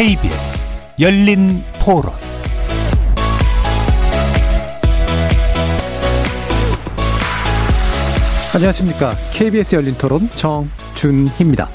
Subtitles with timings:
[0.00, 0.66] KBS
[0.98, 2.04] 열린 토론
[8.54, 9.12] 안녕하십니까.
[9.34, 11.68] KBS 열린 토론 정준희입니다.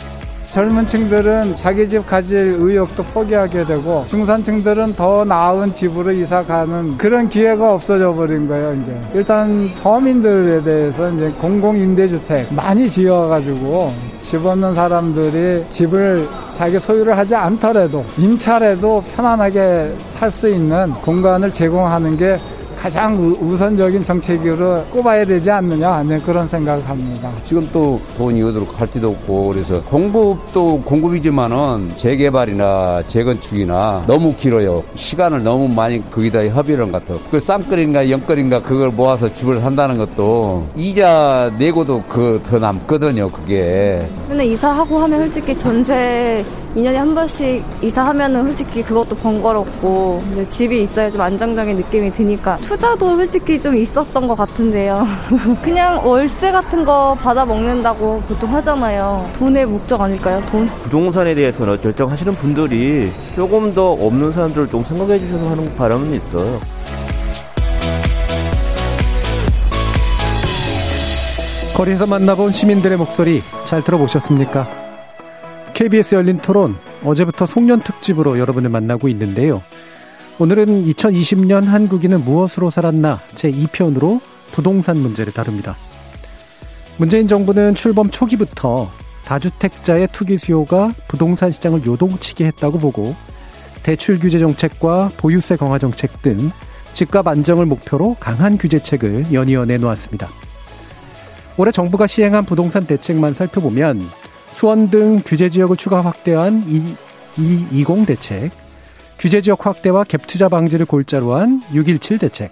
[0.47, 7.29] 젊은 층들은 자기 집 가질 의욕도 포기하게 되고 중산층들은 더 나은 집으로 이사 가는 그런
[7.29, 8.99] 기회가 없어져 버린 거예요, 이제.
[9.13, 17.17] 일단 서민들에 대해서 이제 공공 임대주택 많이 지어 가지고 집 없는 사람들이 집을 자기 소유를
[17.17, 22.37] 하지 않더라도 임차라도 편안하게 살 수 있는 공간을 제공하는 게
[22.85, 27.31] 가장 우선적인 정책으로 꼽아야 되지 않느냐 네, 그런 생각을 합니다.
[27.47, 34.83] 지금 또 돈 이 어디로 갈지도 없고 그래서 공급도 공급이지만은 재개발이나 재건축이나 너무 길어요.
[34.93, 37.19] 시간을 너무 많이 거기다 협의를 한것 같아요.
[37.31, 43.29] 그 쌈거리인가 영거리인가 그걸 모아서 집을 산다는 것도 이자 내고도 그 더 남거든요.
[43.29, 44.07] 그게.
[44.27, 51.21] 근데 이사하고 하면 솔직히 전세 2년에 한 번씩 이사하면은 솔직히 그것도 번거롭고 집이 있어야 좀
[51.21, 55.07] 안정적인 느낌이 드니까 투 자도 솔직히 좀 있었던 것 같은데요.
[55.61, 59.29] 그냥 월세 같은 거 받아 먹는다고 보통 하잖아요.
[59.37, 60.41] 돈의 목적 아닐까요?
[60.51, 60.67] 돈?
[60.67, 66.59] 부동산에 대해서는 결정하시는 분들이 조금 더 없는 사람들을 좀 생각해 주셔서 하는 바람은 있어요.
[71.75, 74.65] 거리에서 만나본 시민들의 목소리 잘 들어보셨습니까?
[75.73, 79.61] KBS 열린 토론 어제부터 송년 특집으로 여러분을 만나고 있는데요.
[80.37, 84.19] 오늘은 2020년 한국인은 무엇으로 살았나 제2편으로
[84.51, 85.77] 부동산 문제를 다룹니다.
[86.97, 88.89] 문재인 정부는 출범 초기부터
[89.23, 93.15] 다주택자의 투기 수요가 부동산 시장을 요동치게 했다고 보고
[93.81, 96.51] 대출 규제 정책과 보유세 강화 정책 등
[96.91, 100.27] 집값 안정을 목표로 강한 규제책을 연이어 내놓았습니다.
[101.55, 104.01] 올해 정부가 시행한 부동산 대책만 살펴보면
[104.47, 106.61] 수원 등 규제 지역을 추가 확대한
[107.37, 108.64] 220 대책,
[109.17, 112.51] 규제 지역 확대와 갭 투자 방지를 골자로 한 617 대책,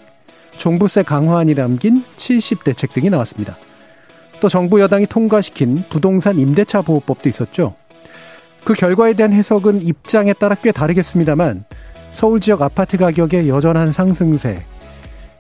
[0.57, 3.55] 종부세 강화안이 담긴 70 대책 등이 나왔습니다.
[4.39, 7.75] 또 정부 여당이 통과시킨 부동산 임대차 보호법도 있었죠.
[8.63, 11.65] 그 결과에 대한 해석은 입장에 따라 꽤 다르겠습니다만
[12.11, 14.63] 서울 지역 아파트 가격의 여전한 상승세,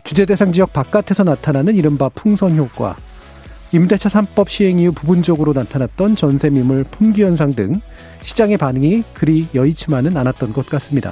[0.03, 2.95] 규제 대상 지역 바깥에서 나타나는 이른바 풍선 효과,
[3.73, 7.81] 임대차 3법 시행 이후 부분적으로 나타났던 전세 미물 품귀 현상 등
[8.21, 11.11] 시장의 반응이 그리 여의치만은 않았던 것 같습니다.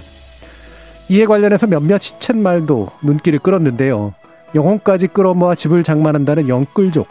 [1.09, 4.13] 이에 관련해서 몇몇 시쳇말도 눈길을 끌었는데요.
[4.53, 7.07] 영혼까지 끌어모아 집을 장만한다는 영끌족,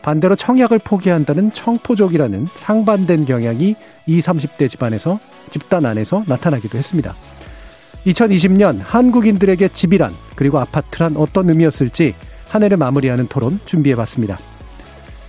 [0.00, 3.76] 반대로 청약을 포기한다는 청포족이라는 상반된 경향이
[4.06, 5.20] 20, 30대 집안에서
[5.50, 7.14] 집단 안에서 나타나기도 했습니다.
[8.06, 12.14] 2020년 한국인들에게 집이란 그리고 아파트란 어떤 의미였을지
[12.48, 14.38] 한 해를 마무리하는 토론 준비해봤습니다.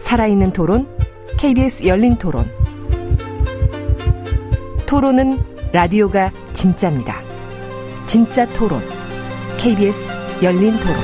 [0.00, 0.88] 살아있는 토론,
[1.38, 2.50] KBS 열린 토론.
[4.86, 5.38] 토론은
[5.72, 7.20] 라디오가 진짜입니다.
[8.06, 8.80] 진짜 토론,
[9.58, 10.96] KBS 열린 토론.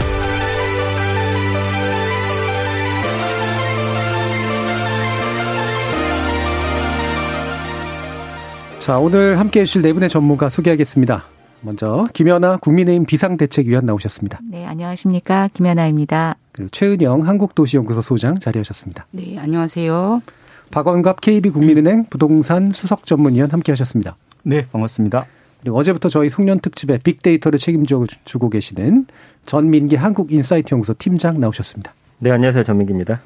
[8.79, 11.25] 자, 오늘 함께 해주실 네 분의 전문가 소개하겠습니다.
[11.65, 14.41] 먼저 김연아 국민의힘 비상대책위원 나오셨습니다.
[14.51, 15.49] 네, 안녕하십니까.
[15.55, 16.37] 김연아입니다.
[16.53, 19.07] 그리고 최은영 한국도시연구소 소장 자리하셨습니다.
[19.11, 20.23] 네, 안녕하세요.
[20.71, 24.17] 박원갑 KB국민은행 부동산 수석 전문위원 함께 하셨습니다.
[24.43, 25.27] 네, 반갑습니다.
[25.63, 29.07] 그리고 어제부터 저희 송년 특집에 빅데이터를 책임져 주고 계시는
[29.47, 31.95] 전민기 한국인사이트 연구소 팀장 나오셨습니다.
[32.19, 32.65] 네, 안녕하세요.
[32.65, 33.21] 전민기입니다.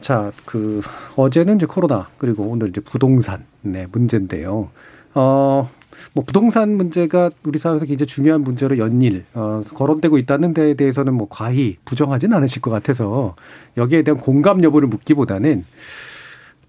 [0.00, 0.82] 자, 그
[1.14, 4.70] 어제는 이제 코로나 그리고 오늘 이제 부동산 네 문제인데요.
[5.14, 5.70] 어
[6.12, 11.26] 뭐 부동산 문제가 우리 사회에서 굉장히 중요한 문제로 연일 어, 거론되고 있다는 데에 대해서는 뭐
[11.30, 13.34] 과히 부정하지는 않으실 것 같아서
[13.76, 15.64] 여기에 대한 공감 여부를 묻기보다는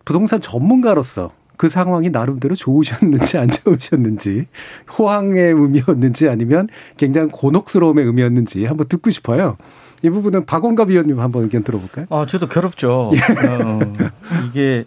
[0.04, 4.48] 부동산 전문가로서 그 상황이 나름대로 좋으셨는지 안 좋으셨는지
[4.98, 6.68] 호황의 의미였는지 아니면
[6.98, 9.58] 굉장히 곤혹스러움의 의미였는지 한번 듣고 싶어요.
[10.04, 12.06] 이 부분은 박원갑 위원님 한번 의견 들어볼까요?
[12.10, 13.12] 아, 저도 괴롭죠.
[13.14, 13.48] 예.
[13.48, 13.80] 어,
[14.48, 14.86] 이게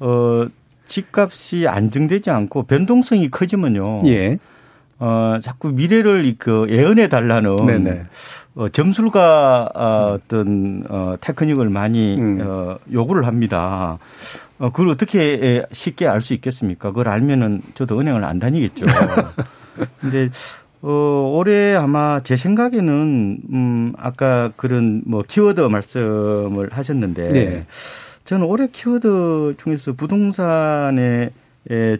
[0.00, 0.46] 어
[0.86, 4.02] 집값이 안정되지 않고 변동성이 커지면요.
[4.06, 4.38] 예.
[4.98, 8.04] 어, 자꾸 미래를 그 예언해 달라는 네네.
[8.54, 12.40] 어, 점술가 어, 어떤 어, 테크닉을 많이 음.
[12.42, 13.98] 어, 요구를 합니다.
[14.58, 16.88] 어, 그걸 어떻게 쉽게 알 수 있겠습니까?
[16.88, 18.86] 그걸 알면은 저도 은행을 안 다니겠죠.
[20.00, 20.30] 근데
[20.80, 27.66] 어, 올해 아마 제 생각에는 음, 아까 그런 뭐 키워드 말씀을 하셨는데 네.
[28.26, 31.30] 저는 올해 키워드 중에서 부동산에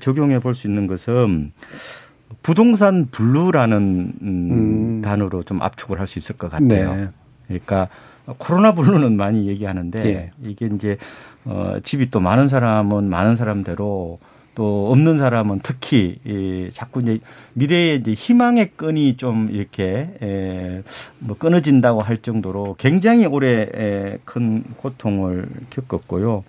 [0.00, 1.52] 적용해 볼 수 있는 것은
[2.42, 3.78] 부동산 블루라는
[4.20, 5.02] 음, 음.
[5.02, 6.94] 단어로 좀 압축을 할 수 있을 것 같아요.
[6.94, 7.08] 네.
[7.46, 7.88] 그러니까
[8.38, 10.30] 코로나 블루는 많이 얘기하는데 네.
[10.42, 10.98] 이게 이제
[11.44, 14.18] 어 집이 또 많은 사람은 많은 사람대로
[14.56, 17.20] 또 없는 사람은 특히 이 자꾸 이제
[17.52, 26.42] 미래에 이제 희망의 끈이 좀 이렇게 에뭐 끊어진다고 할 정도로 굉장히 올해 큰 고통을 겪었고요.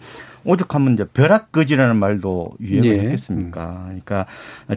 [0.46, 3.04] 오죽하면 이제 벼락거지라는 말도 유행을 네.
[3.04, 3.84] 했겠습니까.
[3.88, 4.26] 그러니까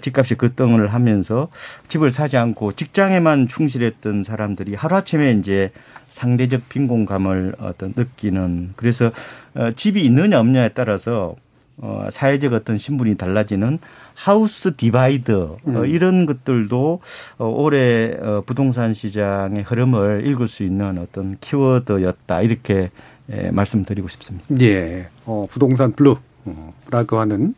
[0.01, 1.49] 집값이 급등을 하면서
[1.87, 5.71] 집을 사지 않고 직장에만 충실했던 사람들이 하루아침에 이제
[6.09, 9.13] 상대적 빈곤감을 어떤 느끼는 그래서
[9.55, 11.37] 어, 집이 있느냐 없느냐에 따라서
[11.83, 13.79] 어, 사회적 어떤 신분이 달라지는
[14.15, 15.77] house divide 어, 음.
[15.77, 17.01] 어, 이런 것들도
[17.39, 22.91] 어, 올해 어, 부동산 시장의 흐름을 읽을 수 있는 어떤 키워드였다 이렇게
[23.33, 24.47] 예, 말씀드리고 싶습니다.
[24.61, 27.55] 예, 어, 부동산 블루라고 하는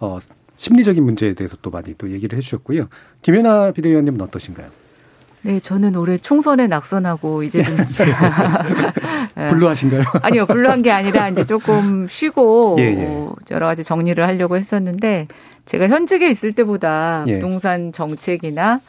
[0.00, 0.18] 어,
[0.56, 2.88] 심리적인 문제에 대해서 또 많이 또 얘기를 해주셨고요.
[3.22, 4.81] 김연아 비대위원님은 어떠신가요?
[5.42, 7.84] 네, 저는 올해 총선에 낙선하고 이제 좀 예.
[9.48, 10.02] 블루하신가요?
[10.22, 13.28] 아니요, 블루한 게 아니라 이제 조금 쉬고 예, 예.
[13.50, 15.26] 여러 가지 정리를 하려고 했었는데
[15.66, 17.34] 제가 현직에 있을 때보다 예.
[17.34, 18.80] 부동산 정책이나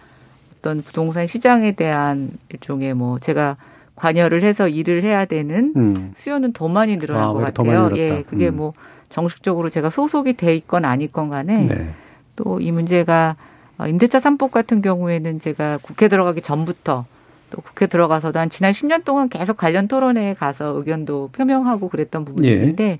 [0.59, 3.57] 어떤 부동산 시장에 대한 일종의 뭐 제가
[3.95, 6.13] 관여를 해서 일을 해야 되는 음.
[6.15, 7.89] 수요는 더 많이 늘어난 아, 것 같아요.
[7.95, 8.57] 예, 그게 음.
[8.57, 8.73] 뭐
[9.09, 11.93] 정식적으로 제가 소속이 돼 있건 아니건 간에 네.
[12.35, 13.52] 또이 문제가 어,
[13.87, 17.05] 임대차 3법 같은 경우에는 제가 국회 들어가기 전부터
[17.49, 22.47] 또 국회 들어가서도 한 지난 10년 동안 계속 관련 토론회에 가서 의견도 표명하고 그랬던 부분이
[22.47, 22.63] 예.
[22.63, 22.99] 이제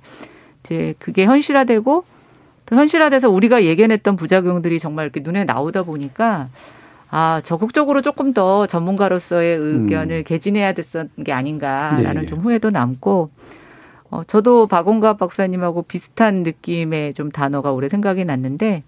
[0.99, 2.05] 그게 현실화되고
[2.65, 6.49] 또 현실화돼서 우리가 예견했던 부작용들이 정말 이렇게 눈에 나오다 보니까
[7.09, 10.23] 아, 적극적으로 조금 더 전문가로서의 의견을 음.
[10.23, 12.27] 개진해야 됐던 게 아닌가라는 네.
[12.27, 13.29] 좀 후회도 남고
[14.09, 18.83] 어, 저도 박원갑 박사님하고 비슷한 느낌의 좀 단어가 올해 생각이 났는데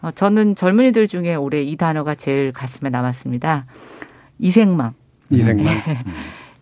[0.00, 3.66] 어, 저는 젊은이들 중에 올해 이 단어가 제일 가슴에 남았습니다.
[4.38, 4.94] 이생망.
[5.30, 5.64] 이생망.
[5.64, 5.82] 네.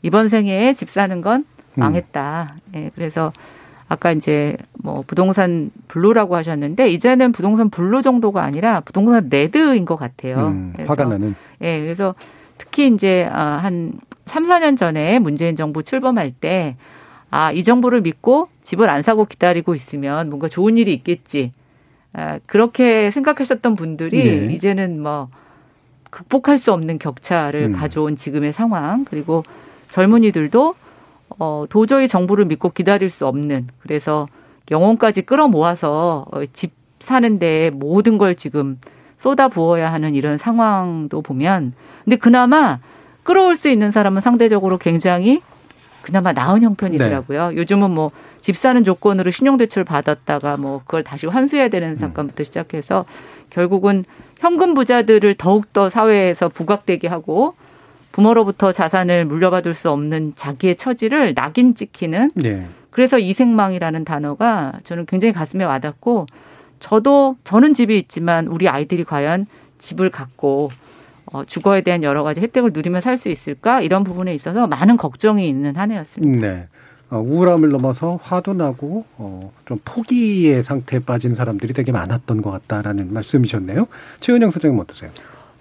[0.03, 1.45] 이번 생애에 집 사는 건
[1.75, 1.81] 음.
[1.81, 2.55] 망했다.
[2.55, 2.61] 음.
[2.73, 3.33] 네, 그래서
[3.89, 10.49] 아까 이제 뭐 부동산 블루라고 하셨는데 이제는 부동산 블루 정도가 아니라 부동산 레드인 것 같아요.
[10.49, 11.35] 음, 화가 나는.
[11.61, 12.15] 예, 네, 그래서
[12.59, 13.93] 특히 이제 아, 한
[14.25, 16.77] 3, 4년 전에 문재인 정부 출범할 때
[17.31, 21.53] 아, 이 정부를 믿고 집을 안 사고 기다리고 있으면 뭔가 좋은 일이 있겠지.
[22.19, 24.55] 아, 그렇게 생각하셨던 분들이 네.
[24.55, 25.29] 이제는 뭐
[26.09, 27.73] 극복할 수 없는 격차를 음.
[27.73, 29.45] 가져온 지금의 상황 그리고
[29.91, 30.75] 젊은이들도
[31.39, 34.27] 어, 도저히 정부를 믿고 기다릴 수 없는 그래서
[34.71, 38.81] 영혼까지 끌어모아서 어, 집 사는데 모든 걸 지금
[39.19, 41.75] 쏟아 부어야 하는 이런 상황도 보면
[42.05, 42.79] 근데 그나마
[43.25, 45.43] 끌어올 수 있는 사람은 상대적으로 굉장히
[46.07, 47.51] 그나마 나은 형편이더라고요.
[47.51, 47.57] 네.
[47.57, 48.13] 요즘은 뭐
[48.47, 51.97] 집 사는 조건으로 신용대출 받았다가 뭐 그걸 다시 환수해야 되는 음.
[51.97, 53.05] 사건부터 시작해서
[53.51, 54.05] 결국은
[54.39, 57.55] 현금 부자들을 더욱더 사회에서 부각되게 하고
[58.13, 62.65] 부모로부터 자산을 물려받을 수 없는 자기의 처지를 낙인 찍히는 네.
[62.91, 66.27] 그래서 이생망이라는 단어가 저는 굉장히 가슴에 와닿고
[66.79, 69.47] 저도 저는 집이 있지만 우리 아이들이 과연
[69.79, 70.71] 집을 갖고
[71.37, 75.49] 어, 주거에 대한 여러 가지 혜택을 누리며 살 수 있을까 이런 부분에 있어서 많은 걱정이
[75.49, 76.47] 있는 한 해였습니다.
[76.47, 76.69] 네.
[77.09, 83.13] 어, 우울함을 넘어서 화도 나고 어, 좀 포기의 상태에 빠진 사람들이 되게 많았던 것 같다라는
[83.15, 83.87] 말씀이셨네요.
[84.21, 85.11] 최은영 소장님 어떠세요?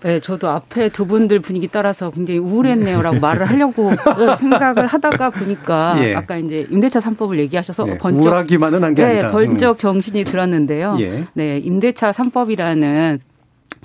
[0.03, 3.91] 네, 저도 앞에 두 분들 분위기 따라서 굉장히 우울했네요라고 말을 하려고
[4.37, 6.13] 생각을 하다가 보니까 예.
[6.13, 7.97] 아까 이제 임대차 3법을 얘기하셔서 예.
[7.97, 9.31] 번쩍 우울하기만은 한게 네, 아니다.
[9.31, 10.97] 벌쩍 정신이 들었는데요.
[10.99, 11.23] 예.
[11.33, 13.19] 네, 임대차 3법이라는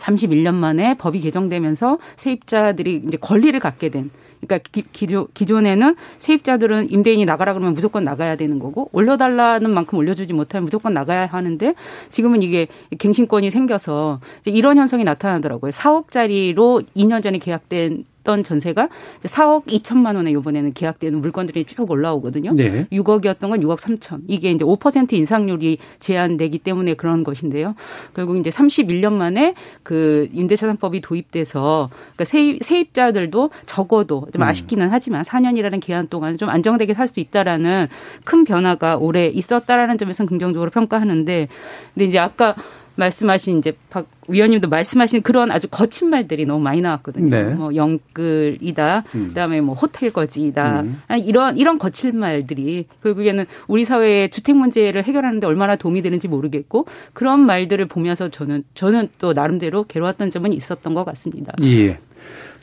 [0.00, 7.52] 31년 만에 법이 개정되면서 세입자들이 이제 권리를 갖게 된 그러니까 기, 존에는 세입자들은 임대인이 나가라
[7.52, 11.74] 그러면 무조건 나가야 되는 거고 올려달라는 만큼 올려주지 못하면 무조건 나가야 하는데
[12.10, 12.66] 지금은 이게
[12.98, 15.70] 갱신권이 생겨서 이런 현상이 나타나더라고요.
[15.70, 18.88] 4억짜리로 2년 전에 계약된 던 전세가
[19.24, 22.52] 4억 2천만 원에 이번에는 계약되는 물건들이 쭉 올라오거든요.
[22.54, 22.86] 네.
[22.92, 24.20] 6억이었던 건 6억 3천.
[24.28, 27.74] 이게 이제 5% 인상률이 제한되기 때문에 그런 것인데요.
[28.14, 34.48] 결국 이제 31년 만에 그 임대차 3법이 도입돼서 그러니까 세입, 세입자들도 적어도 좀 음.
[34.48, 37.88] 아쉽기는 하지만 4년이라는 기한 동안 좀 안정되게 살 수 있다라는
[38.22, 41.48] 큰 변화가 올해 있었다라는 점에서는 긍정적으로 평가하는데
[41.94, 42.54] 근데 이제 아까
[43.00, 47.28] 말씀하신 이제 박 위원님도 말씀하신 그런 아주 거친 말들이 너무 많이 나왔거든요.
[47.28, 47.42] 네.
[47.54, 49.28] 뭐 영끌이다, 음.
[49.28, 51.02] 그다음에 뭐 호텔 거지이다, 음.
[51.24, 57.40] 이런 이런 거칠 말들이 결국에는 우리 사회의 주택 문제를 해결하는데 얼마나 도움이 되는지 모르겠고 그런
[57.40, 61.52] 말들을 보면서 저는 저는 또 나름대로 괴로웠던 점은 있었던 것 같습니다.
[61.62, 61.98] 예.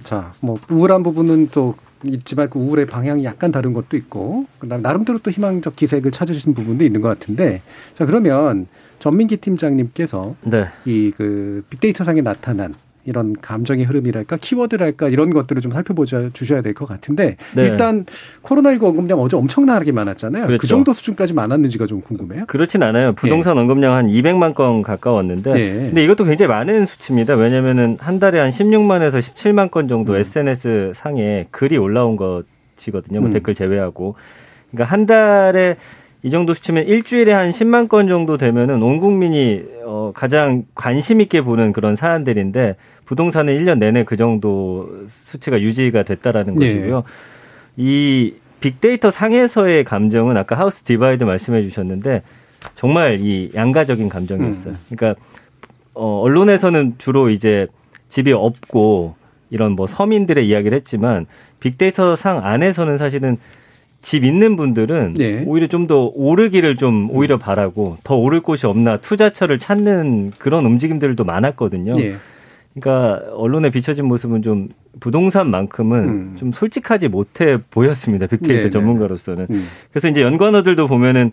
[0.03, 5.19] 자, 뭐 우울한 부분은 또 있지만 그 우울의 방향이 약간 다른 것도 있고 그다음 나름대로
[5.19, 7.61] 또 희망적 기색을 찾으신 부분도 있는 것 같은데
[7.97, 8.67] 자 그러면
[8.99, 10.67] 전민기 팀장님께서 네.
[10.85, 12.73] 이그 빅데이터 상에 나타난
[13.05, 17.63] 이런 감정의 흐름이랄까 키워드랄까 이런 것들을 좀 살펴보자 주셔야 될 것 같은데 네.
[17.63, 18.05] 일단
[18.43, 20.41] 코로나19 언급량 어제 엄청나게 많았잖아요.
[20.43, 20.61] 그 그렇죠.
[20.61, 22.45] 그 정도 수준까지 많았는지가 좀 궁금해요.
[22.47, 23.13] 그렇진 않아요.
[23.13, 23.61] 부동산 네.
[23.61, 25.73] 언급량 한 200만 건 가까웠는데 네.
[25.85, 27.35] 근데 이것도 굉장히 많은 수치입니다.
[27.35, 30.17] 왜냐면은 한 달에 한 16만에서 17만 건 정도 음.
[30.19, 33.21] SNS 상에 글이 올라온 것이거든요.
[33.21, 33.33] 뭐 음.
[33.33, 34.15] 댓글 제외하고.
[34.71, 35.77] 그러니까 한 달에
[36.27, 41.39] 이 정도 수치면 일주일에 한 10만 건 정도 되면은 온 국민이 어 가장 관심 있게
[41.39, 46.73] 보는 그런 사안들인데 부동산은 1년 내내 그 정도 수치가 유지가 됐다라는 네.
[46.73, 47.03] 것이고요.
[47.77, 52.23] 이 빅데이터 상에서의 감정은 아까 house divide 말씀해 주셨는데
[52.75, 54.73] 정말 이 양가적인 감정이었어요.
[54.73, 54.79] 음.
[54.89, 55.21] 그러니까
[55.93, 57.67] 어 언론에서는 주로 이제
[58.09, 59.15] 집이 없고
[59.49, 61.25] 이런 뭐 서민들의 이야기를 했지만
[61.61, 63.37] 빅데이터 상 안에서는 사실은
[64.01, 65.43] 집 있는 분들은 네.
[65.45, 71.23] 오히려 좀 더 오르기를 좀 오히려 바라고 더 오를 곳이 없나 투자처를 찾는 그런 움직임들도
[71.23, 71.93] 많았거든요.
[71.93, 72.15] 네.
[72.73, 76.35] 그러니까 언론에 비춰진 모습은 좀 부동산만큼은 음.
[76.37, 78.27] 좀 솔직하지 못해 보였습니다.
[78.27, 79.47] 빅데이터 네, 네 전문가로서는.
[79.49, 79.67] 음.
[79.91, 81.31] 그래서 이제 연관어들도 보면은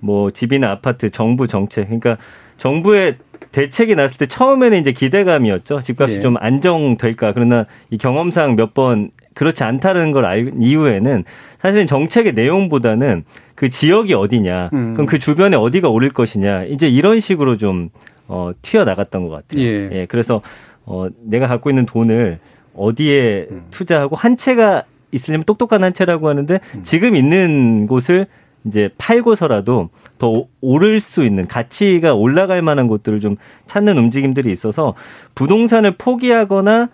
[0.00, 1.84] 뭐 집이나 아파트, 정부 정책.
[1.86, 2.16] 그러니까
[2.58, 3.16] 정부의
[3.52, 5.80] 대책이 났을 때 처음에는 이제 기대감이었죠.
[5.80, 6.20] 집값이 네.
[6.20, 7.32] 좀 안정될까.
[7.32, 11.24] 그러나 이 경험상 몇 번 그렇지 않다는 걸 알 이후에는
[11.60, 13.24] 사실은 정책의 내용보다는
[13.54, 14.94] 그 지역이 어디냐, 음.
[14.94, 17.90] 그럼 그 주변에 어디가 오를 것이냐, 이제 이런 식으로 좀
[18.28, 19.62] 어, 튀어 나갔던 것 같아요.
[19.62, 19.88] 예.
[19.92, 20.06] 예.
[20.06, 20.40] 그래서
[20.86, 22.38] 어, 내가 갖고 있는 돈을
[22.74, 23.64] 어디에 음.
[23.70, 26.82] 투자하고 한 채가 있으려면 똑똑한 한 채라고 하는데 음.
[26.82, 28.26] 지금 있는 곳을
[28.66, 33.36] 이제 팔고서라도 더 오를 수 있는 가치가 올라갈 만한 곳들을 좀
[33.66, 34.94] 찾는 움직임들이 있어서
[35.34, 36.88] 부동산을 포기하거나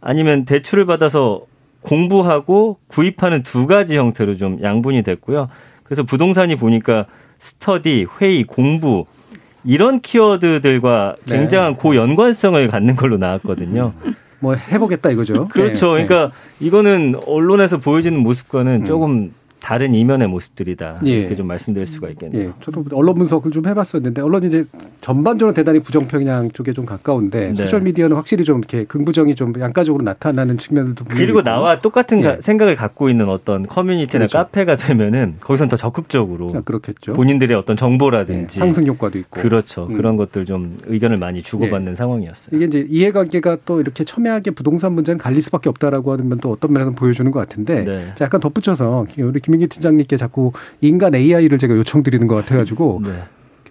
[0.00, 1.40] 아니면 대출을 받아서
[1.86, 5.48] 공부하고 구입하는 두 가지 형태로 좀 양분이 됐고요.
[5.84, 7.06] 그래서 부동산이 보니까
[7.38, 9.06] 스터디, 회의, 공부
[9.64, 11.36] 이런 키워드들과 네.
[11.36, 11.78] 굉장한 네.
[11.78, 13.92] 고연관성을 갖는 걸로 나왔거든요.
[14.40, 15.46] 뭐 해보겠다 이거죠.
[15.46, 15.96] 그렇죠.
[15.96, 16.06] 네.
[16.06, 18.84] 그러니까 이거는 언론에서 보여지는 모습과는 음.
[18.84, 21.00] 조금 다른 이면의 모습들이다.
[21.06, 21.10] 예.
[21.10, 22.48] 이렇게 좀 말씀드릴 수가 있겠네요.
[22.48, 22.52] 예.
[22.60, 24.64] 저도 언론 분석을 좀 해봤었는데 언론이 이제
[25.00, 27.54] 전반적으로 대단히 부정평양 쪽에 좀 가까운데 네.
[27.54, 32.38] 소셜 미디어는 확실히 좀 이렇게 긍부정이 좀 양가적으로 나타나는 측면도 그리고 나와 똑같은 예.
[32.40, 34.38] 생각을 갖고 있는 어떤 커뮤니티나 그렇죠.
[34.38, 37.14] 카페가 되면은 거기선 더 적극적으로 아, 그렇겠죠.
[37.14, 38.58] 본인들의 어떤 정보라든지 예.
[38.60, 39.88] 상승 효과도 있고 그렇죠.
[39.90, 39.96] 음.
[39.96, 41.96] 그런 것들 좀 의견을 많이 주고받는 예.
[41.96, 42.56] 상황이었어요.
[42.56, 46.70] 이게 이제 이해관계가 또 이렇게 첨예하게 부동산 문제는 갈릴 수밖에 없다라고 하는 면 또 어떤
[46.72, 48.14] 면에서 보여주는 것 같은데 네.
[48.20, 53.22] 약간 덧붙여서 우리 김민기 팀장님께 자꾸 인간 AI를 제가 요청드리는 것 같아가지고 네.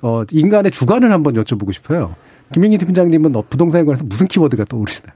[0.02, 2.16] 어, 인간의 주관을 한번 여쭤보고 싶어요.
[2.54, 5.14] 김민기 팀장님은 부동산에 관해서 무슨 키워드가 떠오르시나요?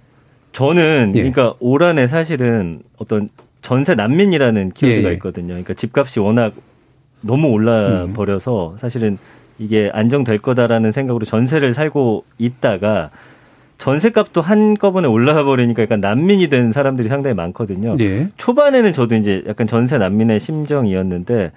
[0.52, 1.20] 저는 예.
[1.20, 3.30] 그러니까 올 한해 사실은 어떤
[3.62, 5.14] 전세 난민이라는 키워드가 예, 예.
[5.14, 5.48] 있거든요.
[5.50, 6.54] 그러니까 집값이 워낙
[7.22, 8.14] 너무 올라 음.
[8.14, 9.18] 버려서 사실은
[9.60, 13.12] 이게 안정될 거다라는 생각으로 전세를 살고 있다가
[13.80, 17.96] 전세값도 한꺼번에 올라가 버리니까 약간 난민이 된 사람들이 상당히 많거든요.
[18.00, 18.28] 예.
[18.38, 21.52] 초반에는 저도 이제 약간 전세 난민의 심정이었는데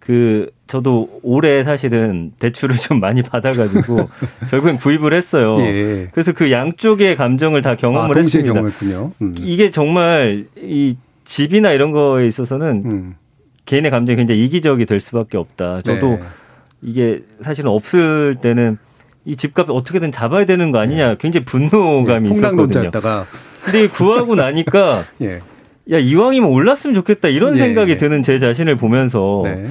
[0.00, 4.08] 그 저도 올해 사실은 대출을 좀 많이 받아가지고
[4.50, 5.56] 결국엔 구입을 했어요.
[5.60, 6.08] 예.
[6.12, 8.52] 그래서 그 양쪽의 감정을 다 경험을 아, 했습니다.
[8.54, 9.12] 경험했군요.
[9.20, 9.34] 음.
[9.38, 13.14] 이게 정말 이 집이나 이런 거에 있어서는 음.
[13.66, 15.82] 개인의 감정이 굉장히 이기적이 될 수밖에 없다.
[15.82, 16.22] 저도 네.
[16.82, 18.78] 이게 사실은 없을 때는
[19.26, 21.16] 이 집값 어떻게든 잡아야 되는 거 아니냐 네.
[21.18, 22.90] 굉장히 분노감이 예, 있었거든요.
[23.64, 25.40] 근데 구하고 나니까 예.
[25.90, 27.58] 야 이왕이면 올랐으면 좋겠다 이런 예.
[27.58, 29.66] 생각이 드는 제 자신을 보면서 네.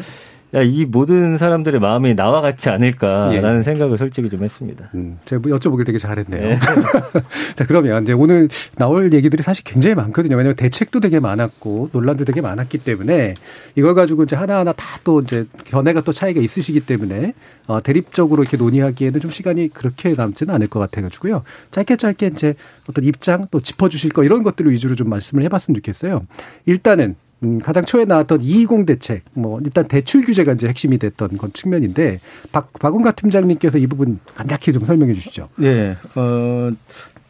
[0.55, 3.63] 야, 이 모든 사람들의 마음이 나와 같지 않을까라는 예.
[3.63, 4.89] 생각을 솔직히 좀 했습니다.
[4.95, 6.49] 음, 제가 뭐 여쭤보길 되게 잘했네요.
[6.49, 6.57] 네.
[7.55, 10.35] 자, 그러면 이제 오늘 나올 얘기들이 사실 굉장히 많거든요.
[10.35, 13.33] 왜냐하면 대책도 되게 많았고 논란도 되게 많았기 때문에
[13.75, 17.33] 이걸 가지고 이제 하나하나 다 또 이제 견해가 또 차이가 있으시기 때문에
[17.67, 21.43] 어, 대립적으로 이렇게 논의하기에는 좀 시간이 그렇게 남지는 않을 것 같아가지고요.
[21.71, 22.55] 짧게 짧게 이제
[22.89, 26.25] 어떤 입장 또 짚어주실 거 이런 것들을 위주로 좀 말씀을 해봤으면 좋겠어요.
[26.65, 31.51] 일단은 음, 가장 초에 나왔던 220 대책, 뭐 일단 대출 규제가 이제 핵심이 됐던 건
[31.53, 32.19] 측면인데
[32.51, 35.49] 박 박은가 팀장님께서 이 부분 간략히 좀 설명해 주시죠.
[35.57, 36.71] 네, 어,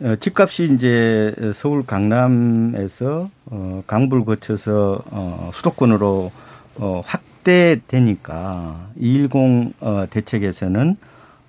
[0.02, 6.32] 어 집값이 이제 서울 강남에서 어, 강북을 거쳐서 어, 수도권으로
[6.76, 10.98] 어, 확대되니까 210 어, 대책에서는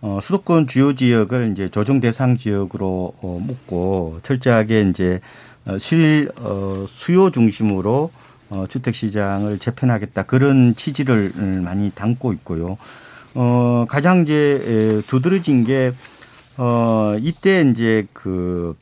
[0.01, 5.21] 어, 수도권 주요 지역을 이제 조정 대상 지역으로 어, 묶고 철저하게 이제
[5.67, 8.11] 어, 실 어, 수요 중심으로
[8.51, 12.79] 어, 주택 시장을 재편하겠다 그런 취지를 많이 담고 있고요.
[13.35, 15.93] 어, 가장 이제 두드러진 게
[16.57, 18.77] 어, 이때 이제 그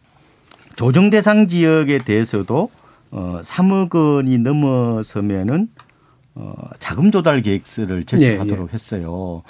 [0.76, 2.70] 조정 대상 지역에 대해서도
[3.10, 5.68] 어, 3억 원이 넘어서면은
[6.34, 8.72] 어, 자금 조달 계획서를 제출하도록 예, 예.
[8.72, 9.42] 했어요.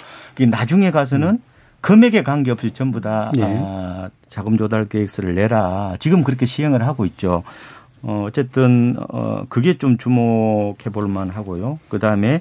[0.49, 1.41] 나중에 가서는 음.
[1.81, 3.43] 금액에 관계없이 전부 다 예.
[3.43, 5.95] 아, 자금 조달 계획서를 내라.
[5.99, 7.43] 지금 그렇게 시행을 하고 있죠.
[8.07, 11.79] 어, 어쨌든 어, 그게 좀 주목해 볼 만하고요.
[11.89, 12.39] 그 다음에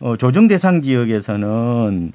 [0.00, 2.12] 어, 조정 대상 지역에서는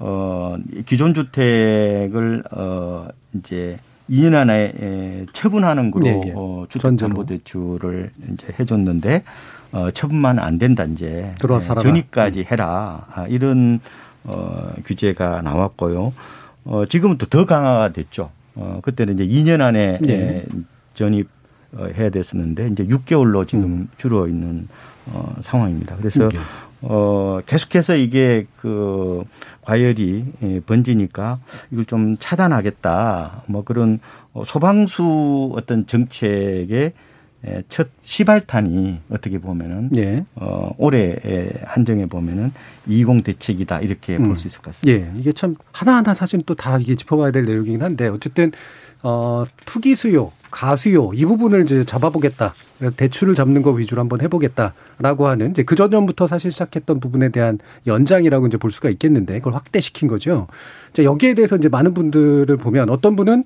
[0.00, 3.78] 어, 기존 주택을 어, 이제
[4.08, 6.32] 2년 안에 처분하는 거로 네, 네.
[6.34, 9.24] 어, 주택담보대출을 이제 해줬는데
[9.72, 13.80] 어, 처분만 안 된다 이제 들어와 살 전입까지 해라 아, 이런
[14.24, 16.12] 어, 규제가 나왔고요.
[16.64, 18.30] 어, 지금은 또 더 강화가 됐죠.
[18.54, 20.44] 어, 그때는 이제 2년 안에 네.
[20.94, 21.37] 전입 어,
[21.96, 23.88] 해야 됐었는데 이제 6개월로 지금 음.
[23.98, 24.68] 줄어 있는
[25.06, 25.96] 어, 상황입니다.
[25.96, 26.38] 그래서 네.
[26.80, 29.24] 어, 계속해서 이게 그
[29.62, 31.38] 과열이 예, 번지니까
[31.70, 33.42] 이걸 좀 차단하겠다.
[33.46, 33.98] 뭐 그런
[34.32, 36.92] 어, 소방수 어떤 정책의
[37.46, 40.24] 예, 첫 시발탄이 어떻게 보면은 예.
[40.34, 41.14] 어 올해
[41.64, 42.50] 한정해 보면은
[42.88, 44.24] 20 대책이다 이렇게 음.
[44.24, 45.06] 볼수 있을 것 같습니다.
[45.06, 45.12] 예.
[45.20, 48.50] 이게 참 하나하나 사실 또 다 이게 짚어봐야 될 내용이긴 한데 어쨌든
[49.02, 52.54] 어 투기 수요, 가수요 이 부분을 이제 잡아보겠다.
[52.96, 58.46] 대출을 잡는 거 위주로 한번 해보겠다라고 하는 이제 그 전부터 사실 시작했던 부분에 대한 연장이라고
[58.46, 60.46] 이제 볼 수가 있겠는데 그걸 확대시킨 거죠.
[60.92, 63.44] 자 여기에 대해서 이제 많은 분들을 보면 어떤 분은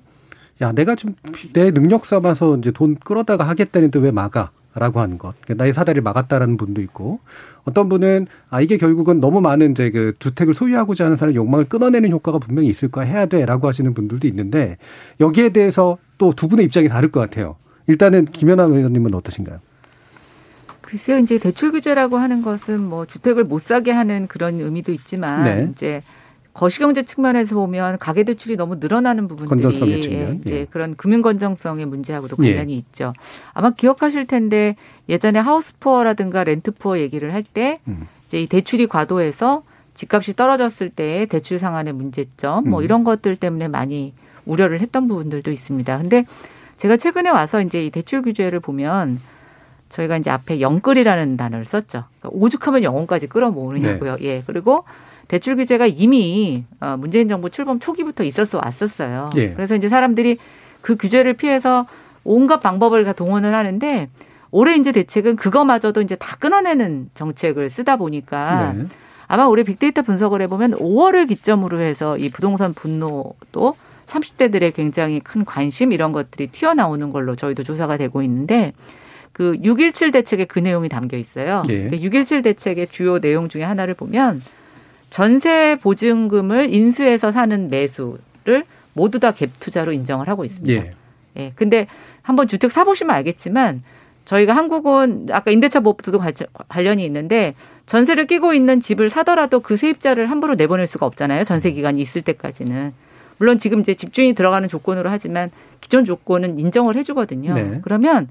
[0.61, 1.15] 야, 내가 좀
[1.53, 4.51] 내 능력 삼아서 이제 돈 끌어다가 하겠다는데 왜 막아?
[4.75, 5.35] 라고 하는 것.
[5.41, 7.19] 그러니까 나의 사다리를 막았다라는 분도 있고
[7.63, 12.11] 어떤 분은 아 이게 결국은 너무 많은 이제 그 주택을 소유하고자 하는 사람의 욕망을 끊어내는
[12.11, 14.77] 효과가 분명히 있을 거야 해야 돼라고 하시는 분들도 있는데
[15.19, 17.55] 여기에 대해서 또 두 분의 입장이 다를 것 같아요.
[17.87, 19.59] 일단은 김연아 의원님은 어떠신가요?
[20.81, 25.69] 글쎄요, 이제 대출 규제라고 하는 것은 뭐 주택을 못 사게 하는 그런 의미도 있지만 네.
[25.71, 26.03] 이제
[26.53, 30.41] 거시경제 측면에서 보면 가계 대출이 너무 늘어나는 부분들이 측면.
[30.45, 30.65] 이제 예.
[30.69, 32.77] 그런 금융 건정성의 문제하고도 관련이 예.
[32.77, 33.13] 있죠.
[33.53, 34.75] 아마 기억하실 텐데
[35.09, 38.07] 예전에 하우스푸어라든가 렌트푸어 얘기를 할때 음.
[38.27, 39.63] 이제 이 대출이 과도해서
[39.95, 42.83] 집값이 떨어졌을 때 대출 상한의 문제점 뭐 음.
[42.83, 44.13] 이런 것들 때문에 많이
[44.45, 45.97] 우려를 했던 부분들도 있습니다.
[45.97, 46.25] 근데
[46.77, 49.19] 제가 최근에 와서 이제 이 대출 규제를 보면
[49.89, 52.03] 저희가 이제 앞에 영끌이라는 단어를 썼죠.
[52.19, 54.17] 그러니까 오죽하면 영혼까지 끌어모으느냐고요.
[54.17, 54.25] 네.
[54.25, 54.43] 예.
[54.45, 54.83] 그리고
[55.27, 59.29] 대출 규제가 이미 어, 문재인 정부 출범 초기부터 있었어 왔었어요.
[59.35, 59.53] 예.
[59.53, 60.37] 그래서 이제 사람들이
[60.81, 61.85] 그 규제를 피해서
[62.23, 64.09] 온갖 방법을 다 동원을 하는데
[64.51, 68.85] 올해 이제 대책은 그거마저도 이제 다 끊어내는 정책을 쓰다 보니까 네.
[69.27, 73.73] 아마 올해 빅데이터 분석을 해보면 5월을 기점으로 해서 이 부동산 분노도
[74.07, 78.73] 30대들의 굉장히 큰 관심 이런 것들이 튀어나오는 걸로 저희도 조사가 되고 있는데
[79.31, 81.63] 그 617 대책에 그 내용이 담겨 있어요.
[81.69, 81.89] 예.
[81.89, 84.41] 617그 대책의 주요 내용 중에 하나를 보면
[85.13, 90.73] 전세 보증금을 인수해서 사는 매수를 모두 다 갭 투자로 인정을 하고 있습니다.
[90.73, 90.93] 예.
[91.37, 91.51] 예.
[91.53, 91.85] 근데
[92.23, 93.83] 한번 주택 사보시면 알겠지만
[94.25, 96.19] 저희가 한국은 아까 임대차 보호법도
[96.67, 97.53] 관련이 있는데
[97.85, 101.43] 전세를 끼고 있는 집을 사더라도 그 세입자를 함부로 내보낼 수가 없잖아요.
[101.43, 102.93] 전세 기간이 있을 때까지는.
[103.37, 107.53] 물론 지금 이제 집주인이 들어가는 조건으로 하지만 기존 조건은 인정을 해주거든요.
[107.53, 107.81] 네.
[107.83, 108.29] 그러면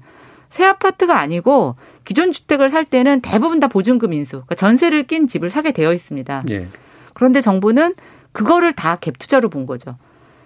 [0.53, 5.49] 새 아파트가 아니고 기존 주택을 살 때는 대부분 다 보증금 인수, 그러니까 전세를 낀 집을
[5.49, 6.43] 사게 되어 있습니다.
[6.51, 6.67] 예.
[7.15, 7.95] 그런데 정부는
[8.33, 9.95] 그거를 다 갭 투자로 본 거죠.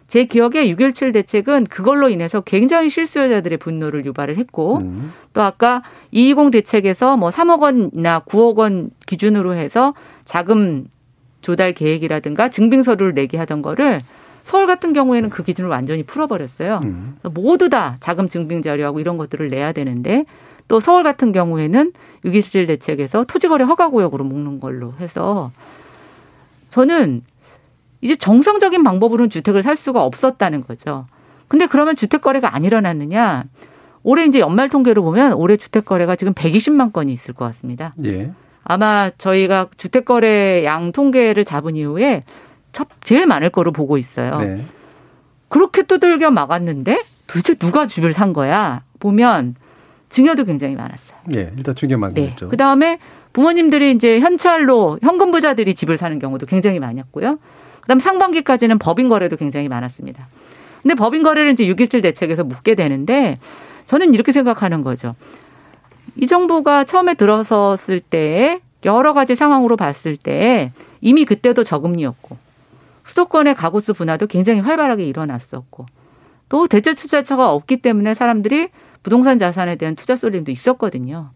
[0.07, 5.11] 제 기억에 6.17 대책은 그걸로 인해서 굉장히 실수요자들의 분노를 유발을 했고 음.
[5.33, 9.93] 또 아까 220 대책에서 뭐 3억 원이나 9억 원 기준으로 해서
[10.23, 10.85] 자금
[11.41, 14.01] 조달 계획이라든가 증빙서류를 내게 하던 거를
[14.47, 16.79] 서울 같은 경우에는 그 기준을 완전히 풀어버렸어요.
[16.85, 17.17] 음.
[17.33, 20.23] 모두 다 자금 증빙 자료하고 이런 것들을 내야 되는데
[20.69, 21.91] 또 서울 같은 경우에는
[22.23, 25.51] 6.27 대책에서 토지거래 허가구역으로 묶는 걸로 해서
[26.69, 27.23] 저는
[27.99, 31.07] 이제 정상적인 방법으로는 주택을 살 수가 없었다는 거죠.
[31.49, 33.43] 근데 그러면 주택 거래가 안 일어났느냐?
[34.03, 37.93] 올해 이제 연말 통계로 보면 올해 주택 거래가 지금 120만 건이 있을 것 같습니다.
[38.05, 38.31] 예.
[38.63, 42.23] 아마 저희가 주택 거래 양 통계를 잡은 이후에
[42.73, 44.31] 첫 제일 많을 거로 보고 있어요.
[44.39, 44.63] 네.
[45.49, 48.83] 그렇게 두들겨 막았는데 도대체 누가 집을 산 거야?
[48.99, 49.55] 보면
[50.09, 51.17] 증여도 굉장히 많았어요.
[51.25, 52.45] 네, 일단 증여 많겠죠.
[52.45, 52.49] 네.
[52.49, 52.99] 그 다음에
[53.33, 57.37] 부모님들이 이제 현찰로 현금 부자들이 집을 사는 경우도 굉장히 많았고요.
[57.81, 60.27] 그다음 상반기까지는 법인 거래도 굉장히 많았습니다.
[60.81, 63.39] 근데 법인 거래를 이제 6.17 대책에서 묻게 되는데
[63.85, 65.15] 저는 이렇게 생각하는 거죠.
[66.15, 72.37] 이 정부가 처음에 들어섰을 때 여러 가지 상황으로 봤을 때 이미 그때도 저금리였고
[73.07, 75.85] 수도권의 가구수 분화도 굉장히 활발하게 일어났었고
[76.49, 78.69] 또 대체 투자처가 없기 때문에 사람들이
[79.03, 81.31] 부동산 자산에 대한 투자 쏠림도 있었거든요.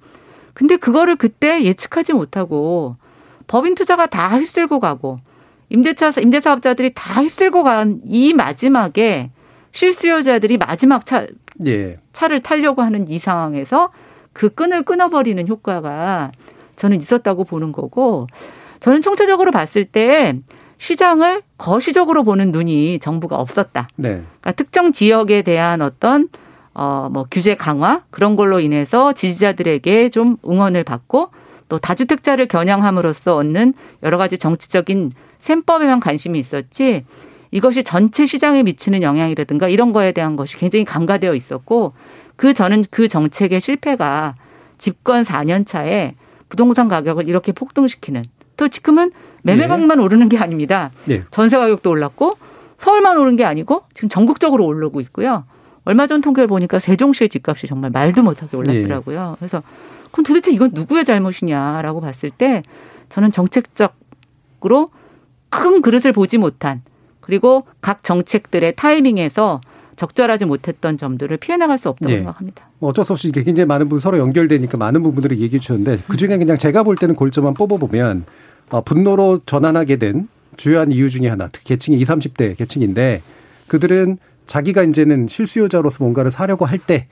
[0.53, 2.97] 근데 그거를 그때 예측하지 못하고
[3.47, 5.19] 법인 투자가 다 휩쓸고 가고
[5.69, 9.31] 임대차 임대사업자들이 다 휩쓸고 간 이 마지막에
[9.71, 11.25] 실수요자들이 마지막 차
[11.65, 11.97] 예.
[12.11, 13.91] 차를 타려고 하는 이 상황에서
[14.33, 16.31] 그 끈을 끊어버리는 효과가
[16.75, 18.27] 저는 있었다고 보는 거고
[18.81, 20.39] 저는 총체적으로 봤을 때
[20.81, 23.87] 시장을 거시적으로 보는 눈이 정부가 없었다.
[23.97, 24.23] 네.
[24.23, 26.27] 그러니까 특정 지역에 대한 어떤
[26.73, 31.29] 어 뭐 규제 강화 그런 걸로 인해서 지지자들에게 좀 응원을 받고
[31.69, 37.05] 또 다주택자를 겨냥함으로써 얻는 여러 가지 정치적인 셈법에만 관심이 있었지
[37.51, 41.93] 이것이 전체 시장에 미치는 영향이라든가 이런 거에 대한 것이 굉장히 간과되어 있었고
[42.37, 44.35] 그 저는 그 정책의 실패가
[44.79, 46.15] 집권 4년 차에
[46.49, 48.23] 부동산 가격을 이렇게 폭등시키는
[48.57, 49.11] 또 지금은
[49.43, 50.03] 매매 가격만 예.
[50.03, 50.91] 오르는 게 아닙니다.
[51.09, 51.23] 예.
[51.31, 52.37] 전세 가격도 올랐고
[52.77, 55.45] 서울만 오른 게 아니고 지금 전국적으로 오르고 있고요.
[55.83, 59.31] 얼마 전 통계를 보니까 세종시의 집값이 정말 말도 못하게 올랐더라고요.
[59.33, 59.35] 예.
[59.39, 59.63] 그래서
[60.11, 62.63] 그럼 도대체 이건 누구의 잘못이냐라고 봤을 때
[63.09, 64.91] 저는 정책적으로
[65.49, 66.81] 큰 그릇을 보지 못한
[67.19, 69.61] 그리고 각 정책들의 타이밍에서
[69.95, 72.17] 적절하지 못했던 점들을 피해 나갈 수 없다고 네.
[72.17, 72.65] 생각합니다.
[72.79, 76.17] 뭐 어쩔 수 없이 이게 굉장히 많은 부분 서로 연결되니까 많은 부분들을 얘기해 주셨는데 그
[76.17, 78.40] 중에 그냥 제가 볼 때는 골점만 뽑아보면 어,
[78.79, 83.21] 분노로 전환하게 된 주요한 이유 중에 하나, 특히 계층이 20, 30대 계층인데
[83.67, 87.07] 그들은 자기가 이제는 실수요자로서 뭔가를 사려고 할 때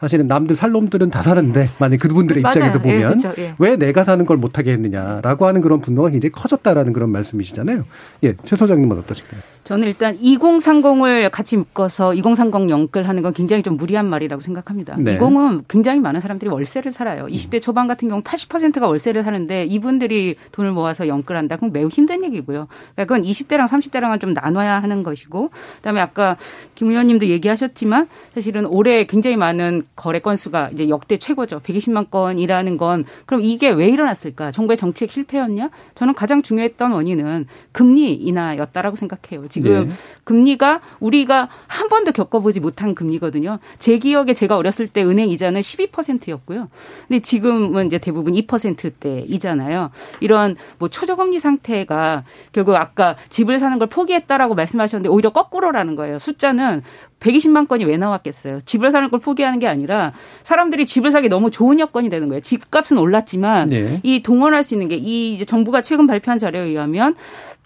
[0.00, 3.42] 사실은 남들 살 놈들은 다 사는데 만약 그분들의 입장에서 예, 보면 예, 그렇죠.
[3.42, 3.54] 예.
[3.58, 7.84] 왜 내가 사는 걸 못하게 했느냐라고 하는 그런 분노가 굉장히 커졌다라는 그런 말씀이시잖아요.
[8.24, 9.40] 예, 최 소장님은 어떠실까요?
[9.64, 14.96] 저는 일단 2030을 같이 묶어서 2030 연끌하는 건 굉장히 좀 무리한 말이라고 생각합니다.
[14.98, 15.18] 네.
[15.18, 17.26] 20은 굉장히 많은 사람들이 월세를 살아요.
[17.26, 21.56] 20대 초반 같은 경우 80%가 월세를 사는데 이분들이 돈을 모아서 연끌한다.
[21.56, 22.66] 그럼 매우 힘든 얘기고요.
[22.94, 26.38] 그러니까 그건 20대랑 30대랑은 좀 나눠야 하는 것이고 그다음에 아까
[26.74, 31.58] 김 의원님도 얘기하셨지만 사실은 올해 굉장히 많은 거래 건수가 이제 역대 최고죠.
[31.60, 34.52] 120만 건이라는 건 그럼 이게 왜 일어났을까?
[34.52, 35.70] 정부의 정책 실패였냐?
[35.96, 39.48] 저는 가장 중요했던 원인은 금리 인하였다라고 생각해요.
[39.48, 39.94] 지금 네.
[40.22, 43.58] 금리가 우리가 한 번도 겪어보지 못한 금리거든요.
[43.80, 46.68] 제 기억에 제가 어렸을 때 은행 이자는 12%였고요.
[47.08, 49.90] 근데 지금은 이제 대부분 2%대이잖아요.
[50.20, 56.20] 이런 뭐 초저금리 상태가 결국 아까 집을 사는 걸 포기했다라고 말씀하셨는데 오히려 거꾸로라는 거예요.
[56.20, 56.82] 숫자는
[57.20, 58.60] 120만 건이 왜 나왔겠어요?
[58.60, 60.12] 집을 사는 걸 포기하는 게 아니라
[60.44, 62.40] 사람들이 집을 사기 너무 좋은 여건이 되는 거예요.
[62.40, 64.00] 집값은 올랐지만 네.
[64.02, 67.14] 이 동원할 수 있는 게 이 정부가 최근 발표한 자료에 의하면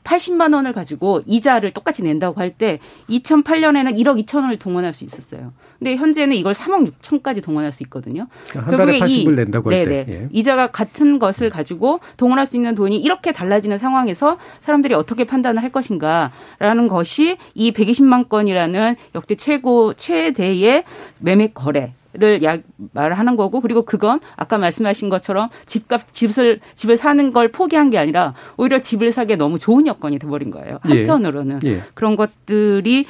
[0.04, 5.52] 80만 원을 가지고 이자를 똑같이 낸다고 할 때 2008년에는 1억 2천 원을 동원할 수 있었어요.
[5.82, 8.28] 근데 현재는 이걸 3억 6천까지 동원할 수 있거든요.
[8.50, 10.06] 그러니까 한 달에 80을 낸다고 할 때.
[10.08, 10.28] 예.
[10.30, 15.72] 이자가 같은 것을 가지고 동원할 수 있는 돈이 이렇게 달라지는 상황에서 사람들이 어떻게 판단을 할
[15.72, 20.84] 것인가라는 것이 이 120만 건이라는 역대 최고 최대의
[21.18, 22.42] 매매 거래 를
[22.92, 27.96] 말을 하는 거고 그리고 그건 아까 말씀하신 것처럼 집값 집을 집을 사는 걸 포기한 게
[27.96, 30.78] 아니라 오히려 집을 사기에 너무 좋은 여건이 돼버린 거예요.
[30.90, 31.06] 예.
[31.06, 31.68] 한편으로는 예.
[31.68, 31.80] 예.
[31.94, 33.06] 그런 것들이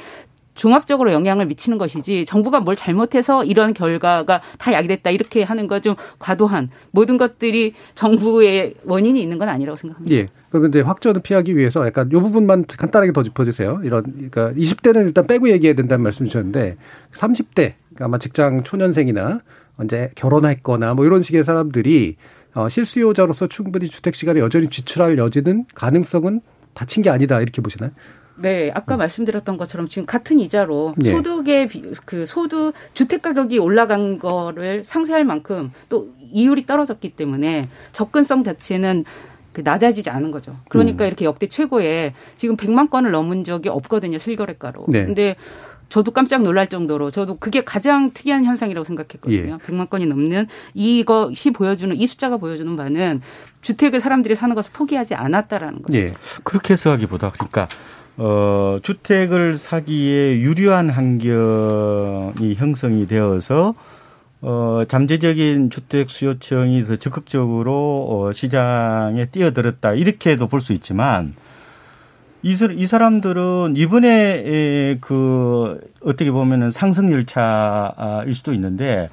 [0.55, 5.95] 종합적으로 영향을 미치는 것이지 정부가 뭘 잘못해서 이런 결과가 다 야기됐다 이렇게 하는 거 좀
[6.17, 10.15] 과도한 모든 것들이 정부의 원인이 있는 건 아니라고 생각합니다.
[10.15, 10.27] 예.
[10.49, 13.81] 그러면 이제 확전을 피하기 위해서 약간 이 부분만 간단하게 더 짚어주세요.
[13.83, 16.77] 이런 그러니까 20대는 일단 빼고 얘기해야 된다는 말씀 주셨는데
[17.13, 19.41] 30대 그러니까 아마 직장 초년생이나
[19.77, 22.15] 언제 결혼했거나 뭐 이런 식의 사람들이
[22.55, 26.41] 어, 실수요자로서 충분히 주택 시간을 여전히 지출할 여지는 가능성은
[26.75, 27.91] 닫힌 게 아니다 이렇게 보시나요?
[28.35, 28.99] 네, 아까 음.
[28.99, 31.11] 말씀드렸던 것처럼 지금 같은 이자로 네.
[31.11, 31.69] 소득의
[32.05, 39.05] 그 소득 주택 가격이 올라간 거를 상쇄할 만큼 또 이율이 떨어졌기 때문에 접근성 자체는
[39.51, 40.57] 그 낮아지지 않은 거죠.
[40.67, 41.07] 그러니까 음.
[41.07, 44.85] 이렇게 역대 최고의 지금 100만 건을 넘은 적이 없거든요, 실거래가로.
[44.87, 45.05] 네.
[45.05, 45.35] 근데
[45.89, 49.59] 저도 깜짝 놀랄 정도로 저도 그게 가장 특이한 현상이라고 생각했거든요.
[49.61, 49.67] 예.
[49.67, 53.21] 100만 건이 넘는 이것이 보여주는 이 숫자가 보여주는 바는
[53.61, 55.99] 주택을 사람들이 사는 것을 포기하지 않았다라는 거죠.
[55.99, 56.11] 예.
[56.43, 57.67] 그렇게 해석하기보다 그러니까
[58.17, 63.73] 어, 주택을 사기에 유리한 환경이 형성이 되어서
[64.41, 69.93] 어, 잠재적인 주택 수요층이 더 적극적으로 어, 시장에 뛰어들었다.
[69.93, 71.33] 이렇게도 볼 수 있지만
[72.43, 79.09] 이, 이 사람들은 이번에 그 어떻게 보면은 상승 열차일 수도 있는데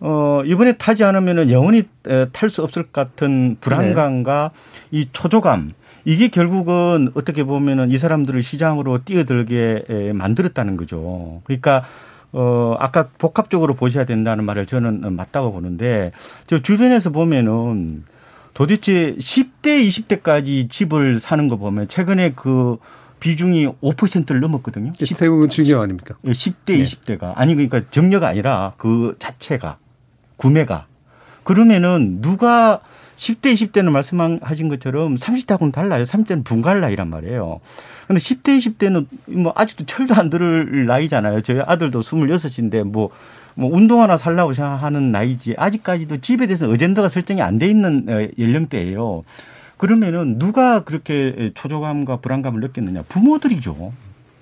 [0.00, 1.84] 어, 이번에 타지 않으면은 영원히
[2.32, 4.50] 탈 수 없을 것 같은 불안감과
[4.90, 4.98] 네.
[4.98, 5.72] 이 초조감
[6.04, 11.40] 이게 결국은 어떻게 보면은 이 사람들을 시장으로 뛰어들게 만들었다는 거죠.
[11.44, 11.84] 그러니까
[12.32, 16.10] 어, 아까 복합적으로 보셔야 된다는 말을 저는 맞다고 보는데
[16.46, 18.04] 저 주변에서 보면은
[18.54, 22.78] 도대체 10대, 20대까지 집을 사는 거 보면 최근에 그
[23.20, 24.92] 비중이 5%를 넘었거든요.
[25.00, 26.14] 세우면 중요 아닙니까?
[26.24, 26.82] 10대, 네.
[26.82, 27.32] 20대가.
[27.36, 29.78] 아니, 그러니까 정려가 아니라 그 자체가,
[30.36, 30.86] 구매가.
[31.42, 32.80] 그러면은 누가
[33.16, 36.02] 10대, 20대는 말씀하신 것처럼 30대하고는 달라요.
[36.04, 37.60] 30대는 분갈 나이란 말이에요.
[38.06, 41.42] 근데 10대, 20대는 뭐 아직도 철도 안 들을 나이잖아요.
[41.42, 43.10] 저희 아들도 26인데 뭐,
[43.54, 45.54] 뭐 운동 하나 살라고 생각하는 나이지.
[45.56, 49.22] 아직까지도 집에 대해서 어젠더가 설정이 안 돼 있는 어, 연령대예요.
[49.76, 53.02] 그러면은 누가 그렇게 초조감과 불안감을 느꼈느냐?
[53.08, 53.92] 부모들이죠.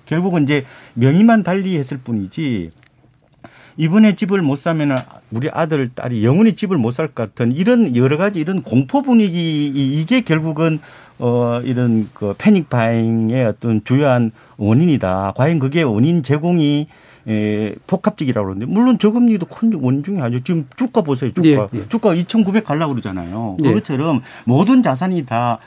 [0.05, 2.69] 결국은 이제 명의만 달리했을 뿐이지
[3.77, 4.95] 이번에 집을 못 사면은
[5.31, 9.67] 우리 아들 딸이 영원히 집을 못 살 것 같은 이런 여러 가지 이런 공포 분위기
[9.67, 10.79] 이게 결국은
[11.19, 15.33] 어 이런 그 패닉 바잉의 어떤 주요한 원인이다.
[15.35, 16.87] 과연 그게 원인 제공이
[17.25, 20.43] 에, 복합적이라고 그러는데 물론 저금리도 큰 원인 중에 아니죠.
[20.43, 21.31] 지금 주가 보세요.
[21.33, 21.47] 주가.
[21.47, 21.87] 예, 예.
[21.87, 23.57] 주가 2,900 갈라고 그러잖아요.
[23.63, 23.67] 예.
[23.69, 25.59] 그것처럼 모든 자산이 다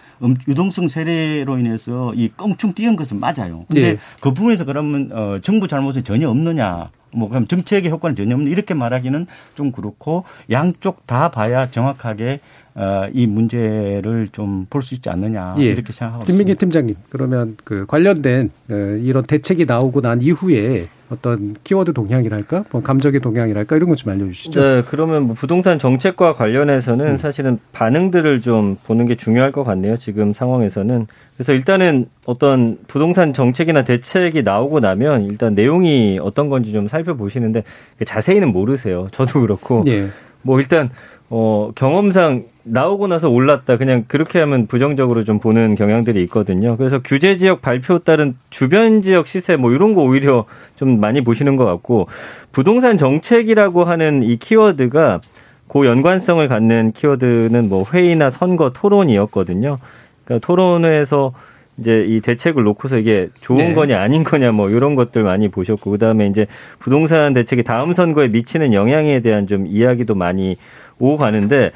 [0.48, 3.64] 유동성 세례로 인해서 이 껑충 뛰은 것은 맞아요.
[3.68, 3.98] 근데 예.
[4.20, 6.90] 그 부분에서 그러면 어 정부 잘못은 전혀 없느냐.
[7.16, 12.65] 뭐 그럼 정책의 효과는 전혀 없는 이렇게 말하기는 좀 그렇고 양쪽 다 봐야 정확하게 어,
[13.12, 15.64] 이 문제를 좀 볼 수 있지 않느냐 예.
[15.64, 16.60] 이렇게 생각하고 김민기 있습니다.
[16.60, 23.20] 팀장님 그러면 그 관련된 어, 이런 대책이 나오고 난 이후에 어떤 키워드 동향이랄까, 뭐 감정의
[23.20, 24.60] 동향이랄까 이런 것 좀 알려주시죠.
[24.60, 27.16] 네, 그러면 뭐 부동산 정책과 관련해서는 음.
[27.16, 29.96] 사실은 반응들을 좀 보는 게 중요할 것 같네요.
[29.98, 36.88] 지금 상황에서는 그래서 일단은 어떤 부동산 정책이나 대책이 나오고 나면 일단 내용이 어떤 건지 좀
[36.88, 37.62] 살펴보시는데
[38.04, 39.06] 자세히는 모르세요.
[39.12, 40.08] 저도 그렇고 예.
[40.42, 40.90] 뭐 일단
[41.30, 46.76] 어 경험상 나오고 나서 올랐다 그냥 그렇게 하면 부정적으로 좀 보는 경향들이 있거든요.
[46.76, 51.56] 그래서 규제 지역 발표 따른 주변 지역 시세 뭐 이런 거 오히려 좀 많이 보시는
[51.56, 52.08] 것 같고
[52.50, 55.20] 부동산 정책이라고 하는 이 키워드가
[55.68, 59.78] 고 연관성을 갖는 키워드는 뭐 회의나 선거 토론이었거든요.
[60.24, 61.32] 그러니까 토론회에서
[61.78, 63.74] 이제 이 대책을 놓고서 이게 좋은 네.
[63.74, 66.46] 거냐 아닌 거냐 뭐 이런 것들 많이 보셨고 그다음에 이제
[66.78, 70.56] 부동산 대책이 다음 선거에 미치는 영향에 대한 좀 이야기도 많이
[70.98, 71.72] 오고 가는데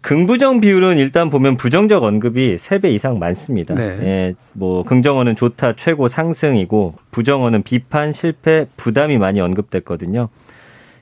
[0.00, 3.74] 긍부정 비율은 일단 보면 부정적 언급이 3배 이상 많습니다.
[3.74, 3.82] 네.
[3.82, 10.28] 예, 뭐 긍정어는 좋다, 최고 상승이고 부정어는 비판, 실패, 부담이 많이 언급됐거든요.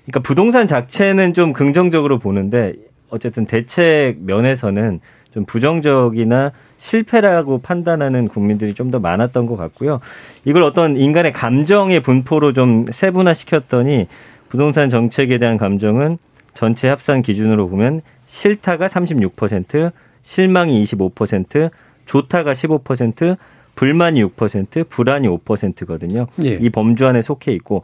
[0.05, 2.75] 그러니까 부동산 자체는 좀 긍정적으로 보는데
[3.11, 5.01] 어쨌든 대책 면에서는
[5.33, 10.01] 좀 부정적이나 실패라고 판단하는 국민들이 좀 더 많았던 것 같고요.
[10.45, 14.07] 이걸 어떤 인간의 감정의 분포로 좀 세분화시켰더니
[14.49, 16.19] 부동산 정책에 대한 감정은
[16.55, 21.71] 전체 합산 기준으로 보면 싫다가 36%, 실망이 25%,
[22.05, 23.37] 좋다가 15%,
[23.75, 26.27] 불만이 6%, 불안이 5%거든요.
[26.45, 26.55] 예.
[26.55, 27.83] 이 범주 안에 속해 있고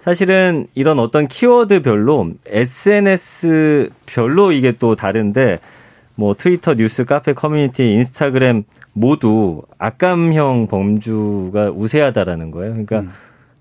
[0.00, 5.60] 사실은 이런 어떤 키워드별로 SNS 별로 이게 또 다른데
[6.14, 12.72] 뭐 트위터, 뉴스, 카페, 커뮤니티, 인스타그램 모두 악감정 범주가 우세하다라는 거예요.
[12.72, 13.12] 그러니까 음.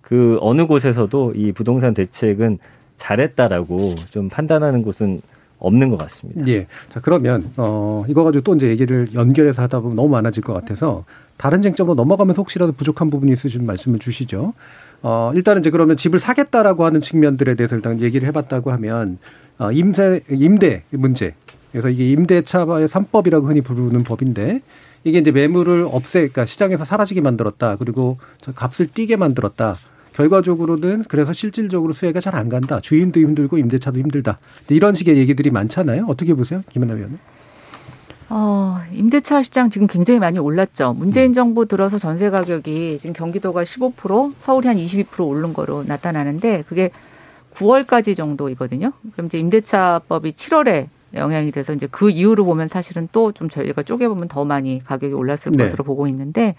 [0.02, 2.58] 그 어느 곳에서도 이 부동산 대책은
[2.96, 5.22] 잘했다라고 좀 판단하는 곳은
[5.60, 6.48] 없는 것 같습니다.
[6.48, 6.68] 예.
[6.92, 11.06] 자, 그러면, 어, 이거 가지고 또 이제 얘기를 연결해서 하다 보면 너무 많아질 것 같아서
[11.38, 14.54] 다른 쟁점으로 넘어가면서 혹시라도 부족한 부분이 있으시면 말씀을 주시죠.
[15.02, 19.18] 어, 일단은 이제 그러면 집을 사겠다라고 하는 측면들에 대해서 일단 얘기를 해봤다고 하면,
[19.58, 21.34] 어, 임세, 임대 문제.
[21.72, 24.62] 그래서 이게 임대차의 3법이라고 흔히 부르는 법인데
[25.04, 27.76] 이게 이제 매물을 없애, 그러니까 시장에서 사라지게 만들었다.
[27.78, 28.18] 그리고
[28.56, 29.76] 값을 뛰게 만들었다.
[30.18, 32.80] 결과적으로는 그래서 실질적으로 수혜가 잘 안 간다.
[32.80, 34.38] 주인도 힘들고 임대차도 힘들다.
[34.70, 36.06] 이런 식의 얘기들이 많잖아요.
[36.08, 36.62] 어떻게 보세요?
[36.70, 37.18] 김은하 위원님.
[38.30, 40.94] 어, 임대차 시장 지금 굉장히 많이 올랐죠.
[40.94, 41.34] 문재인 음.
[41.34, 46.92] 정부 들어서 전세 가격이 지금 경기도가 15%, 서울이 한 22% 오른 거로 나타나는데 그게
[47.56, 48.92] 9월까지 정도이거든요.
[49.14, 54.28] 그럼 이제 임대차법이 7월에 영향이 돼서 이제 그 이후로 보면 사실은 또 좀 저희가 쪼개보면
[54.28, 55.64] 더 많이 가격이 올랐을 네.
[55.64, 56.56] 것으로 보고 있는데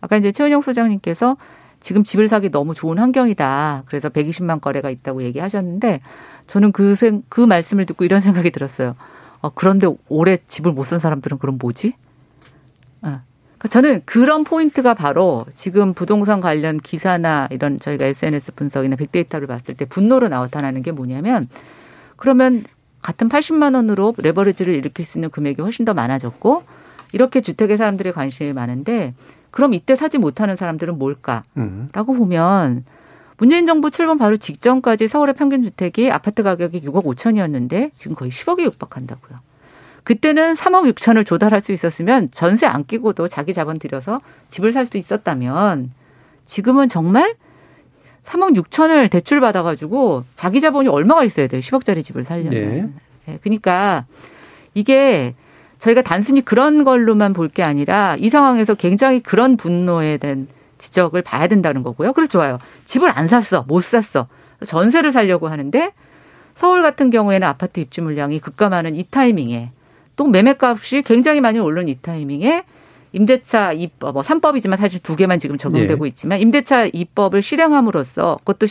[0.00, 1.36] 아까 이제 최은영 소장님께서
[1.80, 3.84] 지금 집을 사기 너무 좋은 환경이다.
[3.86, 6.00] 그래서 120만 거래가 있다고 얘기하셨는데
[6.46, 8.96] 저는 그, 생, 그 말씀을 듣고 이런 생각이 들었어요.
[9.40, 11.94] 어, 그런데 올해 집을 못 산 사람들은 그럼 뭐지?
[13.02, 13.20] 어.
[13.58, 19.74] 그러니까 저는 그런 포인트가 바로 지금 부동산 관련 기사나 이런 저희가 SNS 분석이나 빅데이터를 봤을
[19.74, 21.48] 때 분노로 나타나는 게 뭐냐면
[22.16, 22.64] 그러면
[23.02, 26.62] 같은 80만 원으로 레버리지를 일으킬 수 있는 금액이 훨씬 더 많아졌고
[27.12, 29.14] 이렇게 주택에 사람들의 관심이 많은데
[29.50, 31.88] 그럼 이때 사지 못하는 사람들은 뭘까라고 음.
[31.92, 32.84] 보면
[33.38, 38.64] 문재인 정부 출범 바로 직전까지 서울의 평균 주택이 아파트 가격이 6억 5천이었는데 지금 거의 10억에
[38.64, 39.38] 육박한다고요.
[40.04, 44.96] 그때는 3억 6천을 조달할 수 있었으면 전세 안 끼고도 자기 자본 들여서 집을 살 수
[44.96, 45.92] 있었다면
[46.46, 47.34] 지금은 정말
[48.24, 51.60] 3억 6천을 대출 받아가지고 자기 자본이 얼마가 있어야 돼요?
[51.60, 52.50] 10억짜리 집을 살려면.
[52.52, 52.88] 네.
[53.26, 53.38] 네.
[53.42, 54.04] 그러니까
[54.74, 55.34] 이게
[55.78, 61.46] 저희가 단순히 그런 걸로만 볼 게 아니라 이 상황에서 굉장히 그런 분노에 대한 지적을 봐야
[61.48, 62.12] 된다는 거고요.
[62.12, 62.58] 그래서 좋아요.
[62.84, 63.64] 집을 안 샀어.
[63.66, 64.28] 못 샀어.
[64.64, 65.92] 전세를 살려고 하는데
[66.54, 69.70] 서울 같은 경우에는 아파트 입주 물량이 급감하는 이 타이밍에
[70.16, 72.64] 또 매매값이 굉장히 많이 오른 이 타이밍에
[73.12, 76.08] 임대차 입법, 뭐 3법이지만 사실 두 개만 지금 적용되고 예.
[76.08, 78.66] 있지만 임대차 입법을 실행함으로써 그것도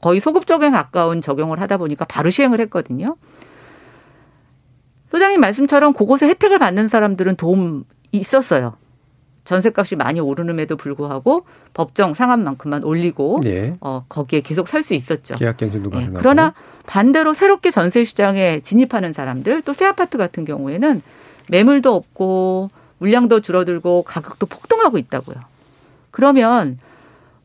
[0.00, 3.16] 거의 소급 적용에 가까운 적용을 하다 보니까 바로 시행을 했거든요.
[5.12, 8.74] 소장님 말씀처럼 그곳에 혜택을 받는 사람들은 도움 있었어요.
[9.44, 11.44] 전세값이 많이 오르는에도 불구하고
[11.74, 13.76] 법정 상한만큼만 올리고 네.
[13.80, 15.34] 어, 거기에 계속 살 수 있었죠.
[15.34, 15.94] 계약갱신도 네.
[15.96, 16.18] 가능하고.
[16.18, 16.54] 그러나
[16.86, 21.02] 반대로 새롭게 전세 시장에 진입하는 사람들 또 새 아파트 같은 경우에는
[21.48, 25.36] 매물도 없고 물량도 줄어들고 가격도 폭등하고 있다고요.
[26.10, 26.78] 그러면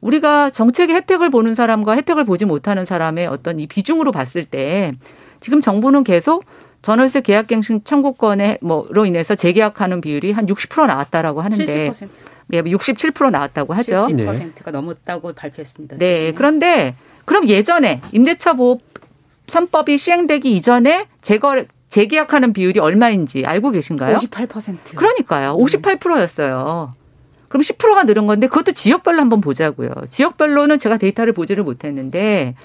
[0.01, 4.93] 우리가 정책의 혜택을 보는 사람과 혜택을 보지 못하는 사람의 어떤 이 비중으로 봤을 때
[5.39, 6.45] 지금 정부는 계속
[6.81, 12.07] 전월세 계약갱신 청구권에 뭐로 인해서 재계약하는 비율이 한 60% 나왔다라고 하는데 70%.
[12.47, 14.07] 네, 67% 나왔다고 하죠.
[14.09, 15.97] 70%가 넘었다고 발표했습니다.
[15.97, 16.27] 네.
[16.27, 16.37] 지금.
[16.37, 18.79] 그런데 그럼 예전에 임대차 보호
[19.47, 24.17] 3법이 시행되기 이전에 재거 재계약하는 비율이 얼마인지 알고 계신가요?
[24.17, 24.95] 58%.
[24.95, 25.57] 그러니까요.
[25.57, 26.91] 58%였어요.
[27.47, 29.89] 그럼 10%가 늘은 건데 그것도 지역별로 한번 보자고요.
[30.09, 32.55] 지역별로는 제가 데이터를 보지를 못했는데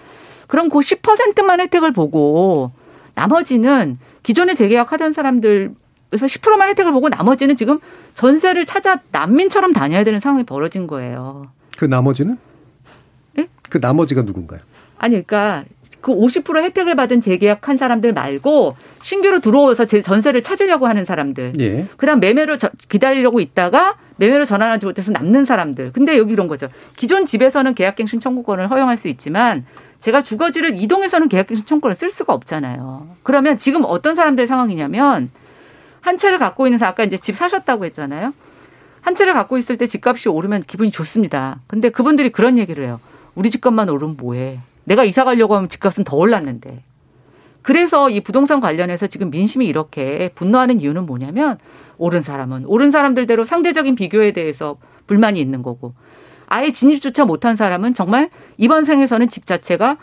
[0.48, 2.72] 그럼 그 10%만 혜택을 보고
[3.14, 5.74] 나머지는 기존에 재계약하던 사람들
[6.12, 7.78] 그래서 10%만 혜택을 보고 나머지는 지금
[8.14, 11.50] 전세를 찾아 난민처럼 다녀야 되는 상황이 벌어진 거예요.
[11.78, 12.36] 그 나머지는?
[13.32, 13.48] 네?
[13.70, 14.60] 그 나머지가 누군가요?
[14.98, 15.64] 아니, 그러니까
[16.02, 21.54] 그 50% 혜택을 받은 재계약한 사람들 말고 신규로 들어와서 제 전세를 찾으려고 하는 사람들.
[21.60, 21.86] 예.
[21.96, 25.92] 그다음 매매로 저, 기다리려고 있다가 매매로 전환하지 못해서 남는 사람들.
[25.92, 26.68] 근데 여기 이런 거죠.
[26.96, 29.64] 기존 집에서는 계약갱신 청구권을 허용할 수 있지만
[30.02, 33.06] 제가 주거지를 이동해서는 계약갱신 청구권을 쓸 수가 없잖아요.
[33.22, 35.30] 그러면 지금 어떤 사람들 상황이냐면
[36.00, 38.34] 한 채를 갖고 있는 사람 아까 이제 집 사셨다고 했잖아요.
[39.00, 41.60] 한 채를 갖고 있을 때 집값이 오르면 기분이 좋습니다.
[41.68, 42.98] 근데 그분들이 그런 얘기를 해요.
[43.36, 44.58] 우리 집값만 오르면 뭐해.
[44.84, 46.82] 내가 이사 가려고 하면 집값은 더 올랐는데.
[47.62, 51.58] 그래서 이 부동산 관련해서 지금 민심이 이렇게 분노하는 이유는 뭐냐면
[51.96, 55.94] 오른 사람은 오른 사람들대로 상대적인 비교에 대해서 불만이 있는 거고
[56.52, 59.96] 아예 진입조차 못한 사람은 정말 이번 생에서는 집 자체가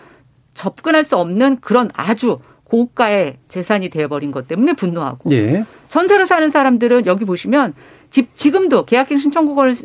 [0.56, 5.64] 접근할 수 없는 그런 아주 고가의 재산이 되어버린 것 때문에 분노하고 예.
[5.90, 7.76] 전세로 사는 사람들은 여기 보시면
[8.10, 9.76] 집 지금도 계약갱신 청구권을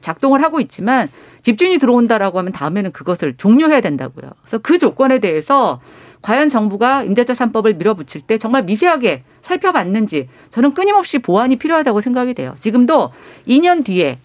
[0.00, 1.06] 작동을 하고 있지만
[1.42, 4.30] 집주인이 들어온다라고 하면 다음에는 그것을 종료해야 된다고요.
[4.40, 5.82] 그래서 그 조건에 대해서
[6.22, 12.56] 과연 정부가 임대차 3법을 밀어붙일 때 정말 미세하게 살펴봤는지 저는 끊임없이 보완이 필요하다고 생각이 돼요.
[12.60, 13.10] 지금도
[13.46, 14.18] 2년 뒤에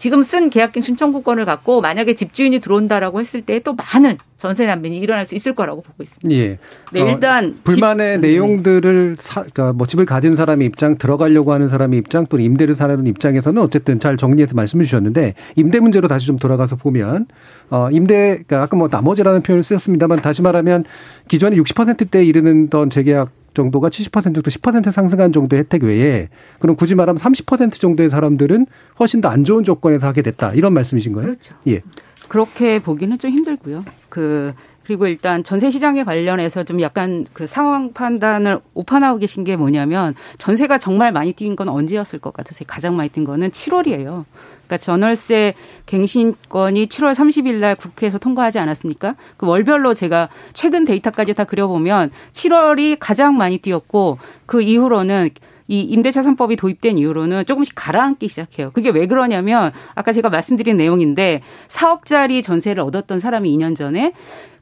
[0.00, 5.26] 지금 쓴 계약갱 신청구권을 갖고 만약에 집주인이 들어온다라고 했을 때 또 많은 전세 난민이 일어날
[5.26, 6.30] 수 있을 거라고 보고 있습니다.
[6.34, 6.58] 예.
[6.92, 11.68] 네, 일단 어, 불만의 집, 내용들을 사, 그러니까 뭐 집을 가진 사람의 입장, 들어가려고 하는
[11.68, 16.38] 사람의 입장, 또는 임대를 사는 입장에서는 어쨌든 잘 정리해서 말씀해 주셨는데 임대 문제로 다시 좀
[16.38, 17.26] 돌아가서 보면
[17.68, 20.84] 어 임대 그러니까 아까 뭐 나머지라는 표현을 쓰셨습니다만 다시 말하면
[21.28, 27.20] 기존에 60%대에 이르는 던 재계약 정도가 70%도 10% 상승한 정도의 혜택 외에 그럼 굳이 말하면
[27.20, 28.66] 30% 정도의 사람들은
[28.98, 30.52] 훨씬 더 안 좋은 조건에서 하게 됐다.
[30.54, 31.28] 이런 말씀이신 거예요?
[31.28, 31.54] 그렇죠.
[31.68, 31.82] 예.
[32.28, 33.84] 그렇게 보기는 좀 힘들고요.
[34.08, 34.52] 그
[34.90, 40.78] 그리고 일단 전세 시장에 관련해서 좀 약간 그 상황 판단을 오판하고 계신 게 뭐냐면 전세가
[40.78, 42.66] 정말 많이 뛴 건 언제였을 것 같으세요?
[42.66, 44.24] 가장 많이 뛴 거는 7월이에요.
[44.66, 45.54] 그러니까 전월세
[45.86, 49.14] 갱신권이 7월 30일 날 국회에서 통과하지 않았습니까?
[49.36, 55.30] 그 월별로 제가 최근 데이터까지 다 그려보면 7월이 가장 많이 뛰었고 그 이후로는
[55.70, 58.72] 이 임대차 3법이 도입된 이후로는 조금씩 가라앉기 시작해요.
[58.72, 64.12] 그게 왜 그러냐면 아까 제가 말씀드린 내용인데 4억짜리 전세를 얻었던 사람이 2년 전에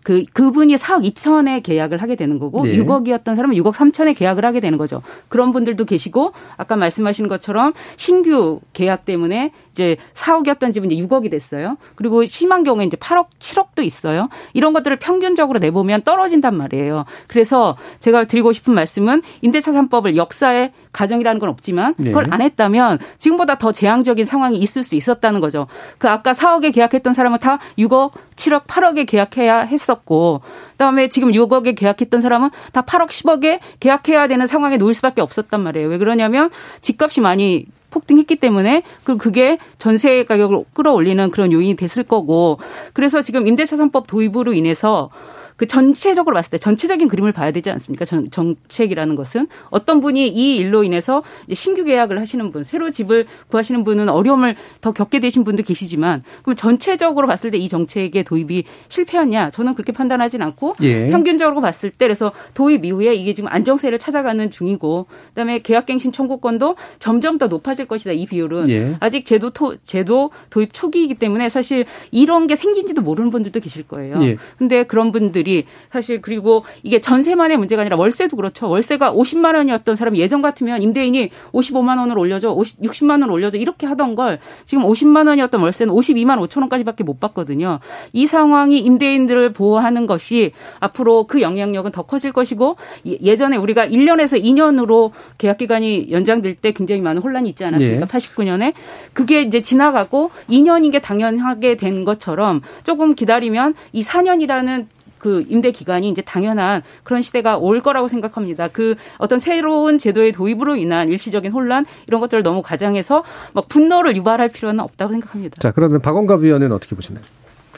[0.02, 2.76] 그 그분이 4억 2천에 계약을 하게 되는 거고 네.
[2.76, 5.02] 6억이었던 사람은 6억 3천에 계약을 하게 되는 거죠.
[5.28, 11.76] 그런 분들도 계시고 아까 말씀하신 것처럼 신규 계약 때문에 이제 4억이었던 집은 이제 6억이 됐어요.
[11.94, 14.28] 그리고 심한 경우에 이제 8억, 7억도 있어요.
[14.52, 17.04] 이런 것들을 평균적으로 내보면 떨어진단 말이에요.
[17.28, 22.10] 그래서 제가 드리고 싶은 말씀은 임대차 3법을 역사의 가정이라는 건 없지만 네.
[22.10, 22.30] 그걸 네.
[22.32, 25.68] 안 했다면 지금보다 더 재앙적인 상황이 있을 수 있었다는 거죠.
[25.98, 30.40] 그 아까 4억에 계약했던 사람은 다 6억, 7억, 8억에 계약해야 했었고
[30.72, 35.88] 그다음에 지금 6억에 계약했던 사람은 다 8억, 10억에 계약해야 되는 상황에 놓일 수밖에 없었단 말이에요.
[35.88, 36.50] 왜 그러냐면
[36.80, 42.58] 집값이 많이 폭등했기 때문에 그 그게 전세 가격을 끌어올리는 그런 요인이 됐을 거고
[42.92, 45.10] 그래서 지금 임대차 3법 도입으로 인해서
[45.58, 48.06] 그 전체적으로 봤을 때 전체적인 그림을 봐야 되지 않습니까?
[48.06, 53.84] 정, 정책이라는 것은 어떤 분이 이 일로 인해서 신규 계약을 하시는 분, 새로 집을 구하시는
[53.84, 59.50] 분은 어려움을 더 겪게 되신 분도 계시지만 그럼 전체적으로 봤을 때 이 정책의 도입이 실패했냐?
[59.50, 61.08] 저는 그렇게 판단하진 않고 예.
[61.08, 67.36] 평균적으로 봤을 때 그래서 도입 이후에 이게 지금 안정세를 찾아가는 중이고 그다음에 계약갱신 청구권도 점점
[67.38, 68.12] 더 높아질 것이다.
[68.12, 68.96] 이 비율은 예.
[69.00, 74.14] 아직 제도 토, 제도 도입 초기이기 때문에 사실 이런 게 생긴지도 모르는 분들도 계실 거예요.
[74.20, 74.36] 예.
[74.56, 75.47] 근데 그런 분들이
[75.90, 78.68] 사실 그리고 이게 전세만의 문제가 아니라 월세도 그렇죠.
[78.68, 83.86] 월세가 50만 원이었던 사람이 예전 같으면 임대인이 55만 원을 올려줘, 50, 60만 원을 올려줘 이렇게
[83.86, 87.80] 하던 걸 지금 50만 원이었던 월세는 52만 5천 원까지밖에 못 받거든요.
[88.12, 92.76] 이 상황이 임대인들을 보호하는 것이 앞으로 그 영향력은 더 커질 것이고
[93.06, 98.02] 예, 예전에 우리가 1년에서 2년으로 계약 기간이 연장될 때 굉장히 많은 혼란이 있지 않았습니까?
[98.02, 98.06] 예.
[98.06, 98.72] 89년에
[99.12, 104.86] 그게 이제 지나가고 2년인 게 당연하게 된 것처럼 조금 기다리면 이 4년이라는
[105.18, 108.68] 그 임대 기간이 이제 당연한 그런 시대가 올 거라고 생각합니다.
[108.68, 114.48] 그 어떤 새로운 제도의 도입으로 인한 일시적인 혼란 이런 것들을 너무 과장해서 막 분노를 유발할
[114.48, 115.56] 필요는 없다고 생각합니다.
[115.60, 117.24] 자, 그러면 박원갑 위원은 어떻게 보시나요?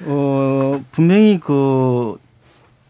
[0.06, 2.16] 어, 분명히 그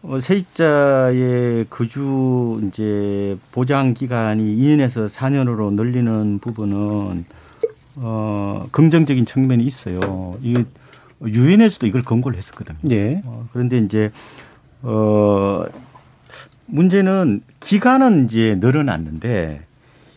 [0.03, 7.25] 어, 세입자의 거주 이제 보장 기간이 2년에서 4년으로 늘리는 부분은
[7.97, 10.37] 어, 긍정적인 측면이 있어요.
[10.41, 10.65] 이게
[11.23, 12.77] 유엔에서도 이걸 권고를 했었거든요.
[12.89, 13.21] 예.
[13.25, 14.11] 어, 그런데 이제
[14.83, 15.65] 어
[16.65, 19.61] 문제는 기간은 이제 늘어났는데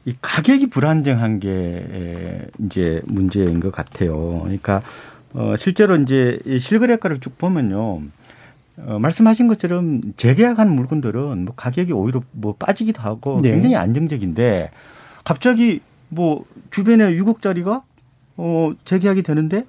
[0.06, 4.40] 이 가격이 불안정한 게 이제 문제인 것 같아요.
[4.42, 4.82] 그러니까
[5.32, 8.02] 어 실제로 이제 실거래가를 쭉 보면요.
[8.76, 13.52] 어, 말씀하신 것처럼 재계약하는 물건들은 뭐 가격이 오히려 뭐 빠지기도 하고 네.
[13.52, 14.70] 굉장히 안정적인데
[15.24, 17.82] 갑자기 뭐 주변에 6억짜리가
[18.36, 19.64] 어 재계약이 되는데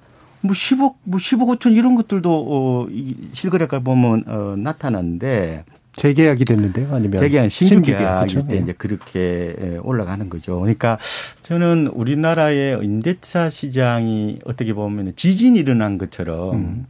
[0.46, 5.64] 뭐 10억, 뭐 10억 5천 이런 것들도 어, 이 실거래가 보면 어, 나타나는데
[5.96, 8.46] 재계약이 됐는데요, 아니면 재계약 신규 계약일 그렇죠?
[8.46, 8.62] 때 네.
[8.62, 10.60] 이제 그렇게 올라가는 거죠.
[10.60, 10.98] 그러니까
[11.40, 16.86] 저는 우리나라의 임대차 시장이 어떻게 보면 지진이 일어난 것처럼 음.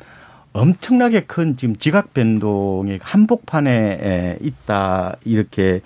[0.52, 5.82] 엄청나게 큰 지금 지각 변동의 한복판에 있다 이렇게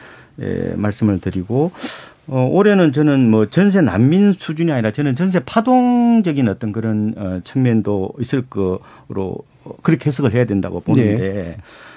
[0.77, 1.73] 말씀을 드리고
[2.31, 8.13] 어, 올해는 저는 뭐 전세 난민 수준이 아니라 저는 전세 파동적인 어떤 그런 어, 측면도
[8.21, 9.39] 있을 거로
[9.83, 11.57] 그렇게 해석을 해야 된다고 보는데 네.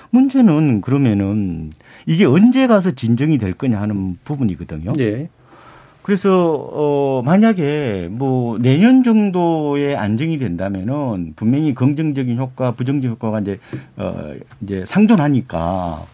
[0.09, 1.71] 문제는 그러면은
[2.07, 4.93] 이게 언제 가서 진정이 될 거냐 하는 부분이거든요.
[4.93, 5.29] 네.
[6.01, 13.59] 그래서 어 만약에 뭐 내년 정도에 안정이 된다면은 분명히 긍정적인 효과, 부정적 효과가 이제
[13.95, 16.05] 어 이제 상존하니까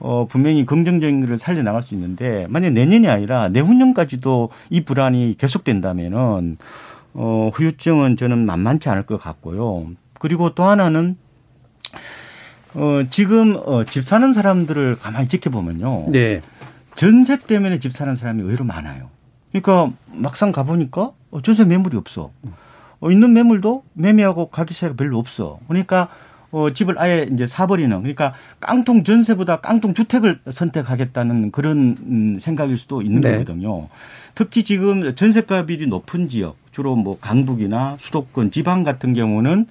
[0.00, 6.56] 어, 분명히 긍정적인 것을 살려나갈 수 있는데 만약 내년이 아니라 내후년까지도 이 불안이 계속된다면은
[7.12, 9.88] 어, 후유증은 저는 만만치 않을 것 같고요.
[10.18, 11.16] 그리고 또 하나는
[12.74, 16.06] 어, 지금 어, 집 사는 사람들을 가만히 지켜보면요.
[16.10, 16.40] 네.
[16.94, 19.10] 전세 때문에 집 사는 사람이 의외로 많아요.
[19.52, 22.30] 그러니까 막상 가보니까 어, 전세 매물이 없어.
[23.00, 25.58] 어, 있는 매물도 매매하고 가격 차이가 별로 없어.
[25.68, 26.08] 그러니까
[26.52, 33.02] 어, 집을 아예 이제 사버리는 그러니까 깡통 전세보다 깡통 주택을 선택하겠다는 그런 음, 생각일 수도
[33.02, 33.32] 있는 네.
[33.32, 33.88] 거거든요.
[34.34, 39.66] 특히 지금 전세가율이 높은 지역 주로 뭐 강북이나 수도권 지방 같은 경우는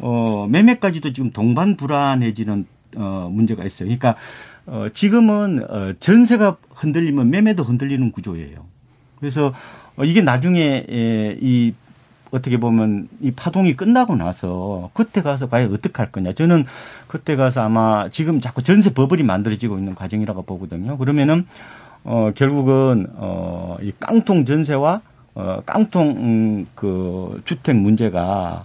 [0.00, 2.66] 어, 매매까지도 지금 동반 불안해지는
[2.96, 3.86] 어, 문제가 있어요.
[3.86, 4.16] 그러니까
[4.66, 8.64] 어, 지금은 어, 전세가 흔들리면 매매도 흔들리는 구조예요.
[9.20, 9.54] 그래서
[9.96, 11.72] 어, 이게 나중에 에, 이
[12.30, 16.32] 어떻게 보면 이 파동이 끝나고 나서 그때 가서 과연 어떻게 할 거냐.
[16.32, 16.64] 저는
[17.06, 20.98] 그때 가서 아마 지금 자꾸 전세 버블이 만들어지고 있는 과정이라고 보거든요.
[20.98, 21.46] 그러면은
[22.04, 25.00] 어 결국은 어이 깡통 전세와
[25.34, 28.64] 어 깡통 음, 그 주택 문제가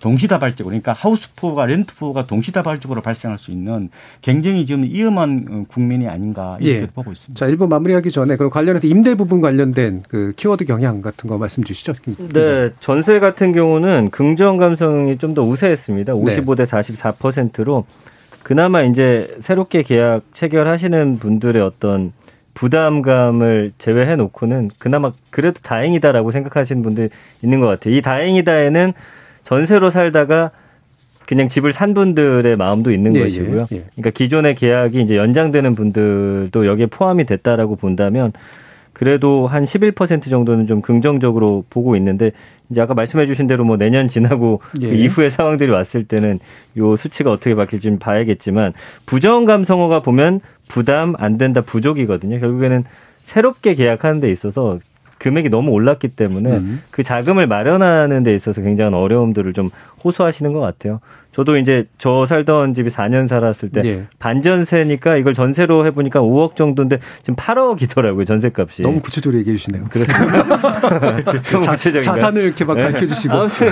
[0.00, 3.88] 동시다발적으로 그러니까 하우스푸어가 렌트푸어가 동시다발적으로 발생할 수 있는
[4.22, 6.86] 굉장히 지금 위험한 어, 국면이 아닌가 이렇게 예.
[6.86, 7.38] 보고 있습니다.
[7.38, 11.64] 자, 일부 마무리하기 전에 그럼 관련해서 임대 부분 관련된 그 키워드 경향 같은 거 말씀
[11.64, 11.94] 주시죠.
[12.32, 16.14] 네, 전세 같은 경우는 긍정 감성이 좀 더 우세했습니다.
[16.14, 17.84] 55대 44%로
[18.42, 22.12] 그나마 이제 새롭게 계약 체결하시는 분들의 어떤
[22.54, 27.10] 부담감을 제외해 놓고는 그나마 그래도 다행이다라고 생각하시는 분들
[27.42, 27.94] 있는 것 같아요.
[27.94, 28.92] 이 다행이다에는
[29.48, 30.50] 전세로 살다가
[31.24, 33.66] 그냥 집을 산 분들의 마음도 있는 예, 것이고요.
[33.72, 33.84] 예, 예.
[33.94, 38.32] 그러니까 기존의 계약이 이제 연장되는 분들도 여기에 포함이 됐다라고 본다면
[38.92, 42.32] 그래도 한 11% 정도는 좀 긍정적으로 보고 있는데
[42.68, 44.90] 이제 아까 말씀해 주신 대로 뭐 내년 지나고 예.
[44.90, 46.40] 그 이후의 상황들이 왔을 때는
[46.76, 48.74] 요 수치가 어떻게 바뀔지 좀 봐야겠지만
[49.06, 52.38] 부정 감성어가 보면 부담 안 된다 부족이거든요.
[52.38, 52.84] 결국에는
[53.20, 54.78] 새롭게 계약하는 데 있어서
[55.18, 56.82] 금액이 너무 올랐기 때문에 음.
[56.90, 59.70] 그 자금을 마련하는 데 있어서 굉장한 어려움들을 좀
[60.04, 61.00] 호소하시는 것 같아요.
[61.32, 64.06] 저도 이제 저 살던 집이 4년 살았을 때 예.
[64.18, 68.82] 반전세니까 이걸 전세로 해보니까 5억 정도인데 지금 8억이더라고요 전세값이.
[68.82, 69.84] 너무 구체적으로 얘기해 주시네요.
[69.90, 70.12] 그래서
[71.60, 72.84] 자, 자산을 이렇게 막 네.
[72.84, 73.34] 밝혀주시고.
[73.34, 73.68] 아무튼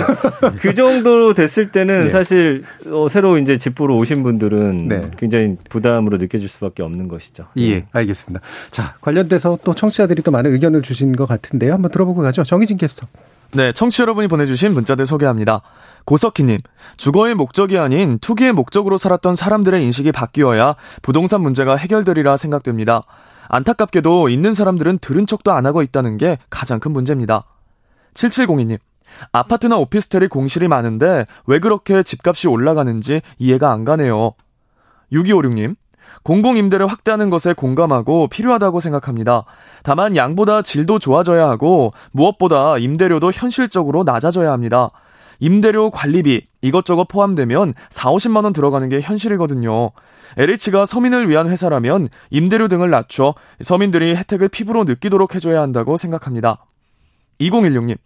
[0.61, 2.11] 그 정도로 됐을 때는 네.
[2.11, 5.01] 사실 어, 새로 이제 집 보러 오신 분들은 네.
[5.17, 7.47] 굉장히 부담으로 느껴질 수밖에 없는 것이죠.
[7.57, 8.39] 예, 알겠습니다.
[8.71, 11.73] 자 관련돼서 또 청취자들이 또 많은 의견을 주신 것 같은데요.
[11.73, 12.43] 한번 들어보고 가죠.
[12.43, 13.07] 정희진 캐스터.
[13.53, 15.61] 네, 청취 여러분이 보내주신 문자들 소개합니다.
[16.07, 16.59] 고석희님,
[16.95, 23.03] 주거의 목적이 아닌 투기의 목적으로 살았던 사람들의 인식이 바뀌어야 부동산 문제가 해결되리라 생각됩니다.
[23.49, 27.43] 안타깝게도 있는 사람들은 들은 척도 안 하고 있다는 게 가장 큰 문제입니다.
[28.13, 28.77] 7702님,
[29.33, 34.31] 아파트나 오피스텔이 공실이 많은데 왜 그렇게 집값이 올라가는지 이해가 안 가네요.
[35.11, 35.75] 6256님,
[36.23, 39.43] 공공임대를 확대하는 것에 공감하고 필요하다고 생각합니다.
[39.83, 44.91] 다만 양보다 질도 좋아져야 하고 무엇보다 임대료도 현실적으로 낮아져야 합니다.
[45.39, 49.91] 임대료 관리비 이것저것 포함되면 4, 50만 원 들어가는 게 현실이거든요.
[50.37, 56.65] LH가 서민을 위한 회사라면 임대료 등을 낮춰 서민들이 혜택을 피부로 느끼도록 해줘야 한다고 생각합니다.
[57.39, 57.97] 2016님.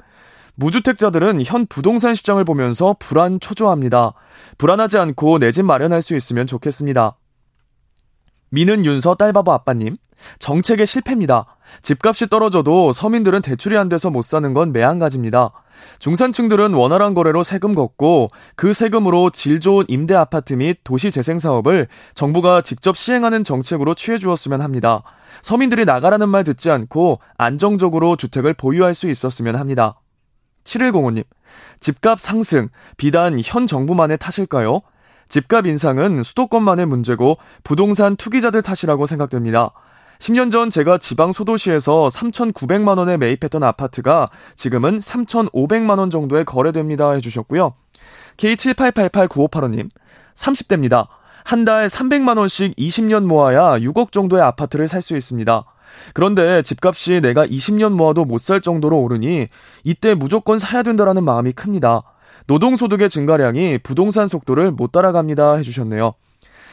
[0.55, 4.13] 무주택자들은 현 부동산 시장을 보면서 불안 초조합니다.
[4.57, 7.15] 불안하지 않고 내 집 마련할 수 있으면 좋겠습니다.
[8.49, 9.97] 미는 윤서 딸바보 아빠님.
[10.39, 11.45] 정책의 실패입니다.
[11.81, 15.51] 집값이 떨어져도 서민들은 대출이 안 돼서 못 사는 건 매한가지입니다.
[15.99, 21.87] 중산층들은 원활한 거래로 세금 걷고 그 세금으로 질 좋은 임대 아파트 및 도시 재생 사업을
[22.15, 25.03] 정부가 직접 시행하는 정책으로 취해 주었으면 합니다.
[25.41, 29.99] 서민들이 나가라는 말 듣지 않고 안정적으로 주택을 보유할 수 있었으면 합니다.
[30.63, 31.23] 7105님,
[31.79, 34.81] 집값 상승, 비단 현 정부만의 탓일까요?
[35.29, 39.71] 집값 인상은 수도권만의 문제고 부동산 투기자들 탓이라고 생각됩니다.
[40.21, 47.73] 10년 전 제가 지방 소도시에서 3,900만 원에 매입했던 아파트가 지금은 3,500만 원 정도에 거래됩니다 해주셨고요.
[48.37, 49.89] K78889585님,
[50.35, 51.07] 30대입니다.
[51.43, 55.63] 한 달 300만 원씩 20년 모아야 6억 정도의 아파트를 살 수 있습니다.
[56.13, 59.47] 그런데 집값이 내가 20년 모아도 못 살 정도로 오르니
[59.83, 62.03] 이때 무조건 사야 된다라는 마음이 큽니다.
[62.45, 66.13] 노동소득의 증가량이 부동산 속도를 못 따라갑니다 해주셨네요.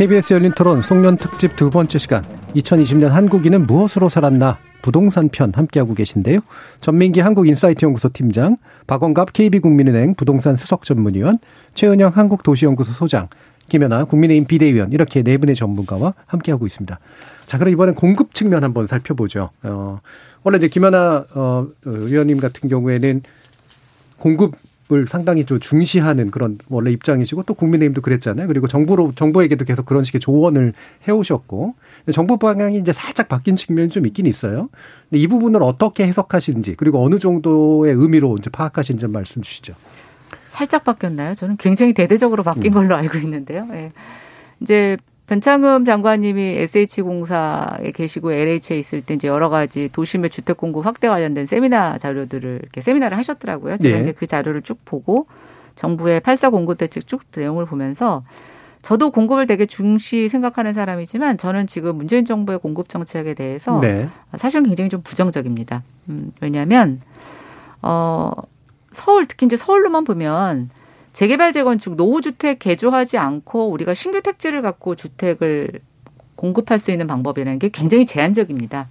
[0.00, 2.24] KBS 열린 토론 송년 특집 두 번째 시간
[2.54, 6.40] 2020년 한국인은 무엇으로 살았나 부동산 편 함께하고 계신데요.
[6.80, 11.38] 전민기 한국인사이트 연구소 팀장, 박원갑 KB국민은행 부동산 수석 전문위원,
[11.74, 13.28] 최은영 한국도시연구소 소장,
[13.68, 16.98] 김연아 국민의힘 비대위원 이렇게 네 분의 전문가와 함께하고 있습니다.
[17.44, 19.50] 자, 그럼 이번엔 공급 측면 한번 살펴보죠.
[19.64, 20.00] 어,
[20.42, 23.22] 원래 이제 김연아 어, 의원님 같은 경우에는
[24.16, 24.54] 공급
[24.92, 28.48] 을 상당히 좀 중시하는 그런 원래 입장이시고 또 국민의힘도 그랬잖아요.
[28.48, 30.72] 그리고 정부로 정부에게도 계속 그런 식의 조언을
[31.06, 31.74] 해오셨고
[32.12, 34.68] 정부 방향이 이제 살짝 바뀐 측면이 좀 있긴 있어요.
[35.08, 39.74] 근데 이 부분을 어떻게 해석하시는지 그리고 어느 정도의 의미로 이제 파악하시는지 말씀 주시죠.
[40.48, 41.34] 살짝 바뀌었나요?
[41.36, 42.74] 저는 굉장히 대대적으로 바뀐 음.
[42.74, 43.66] 걸로 알고 있는데요.
[43.72, 43.92] 예.
[44.60, 44.96] 이제
[45.30, 51.46] 변창흠 장관님이 SH공사에 계시고 LH에 있을 때 이제 여러 가지 도심의 주택 공급 확대 관련된
[51.46, 53.76] 세미나 자료들을 이렇게 세미나를 하셨더라고요.
[53.76, 54.02] 제가 네.
[54.02, 55.28] 이제 그 자료를 쭉 보고
[55.76, 58.24] 정부의 8사 공급 대책 쭉 내용을 보면서
[58.82, 64.08] 저도 공급을 되게 중시 생각하는 사람이지만 저는 지금 문재인 정부의 공급 정책에 대해서 네.
[64.36, 65.84] 사실은 굉장히 좀 부정적입니다.
[66.08, 67.02] 음, 왜냐하면
[67.82, 68.32] 어
[68.90, 70.70] 서울 특히 이제 서울로만 보면
[71.20, 75.68] 재개발 재건축 노후주택 개조하지 않고 우리가 신규 택지를 갖고 주택을
[76.34, 78.88] 공급할 수 있는 방법이라는 게 굉장히 제한적입니다.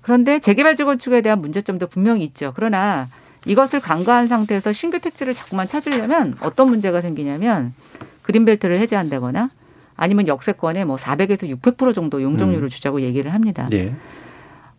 [0.00, 2.52] 그런데 재개발 재건축에 대한 문제점도 분명히 있죠.
[2.54, 3.08] 그러나
[3.44, 7.74] 이것을 간과한 상태에서 신규 택지를 자꾸만 찾으려면 어떤 문제가 생기냐면
[8.22, 9.50] 그린벨트를 해제한다거나
[9.96, 12.68] 아니면 역세권에 뭐 400에서 600% 정도 용적률을 음.
[12.68, 13.66] 주자고 얘기를 합니다.
[13.68, 13.96] 네.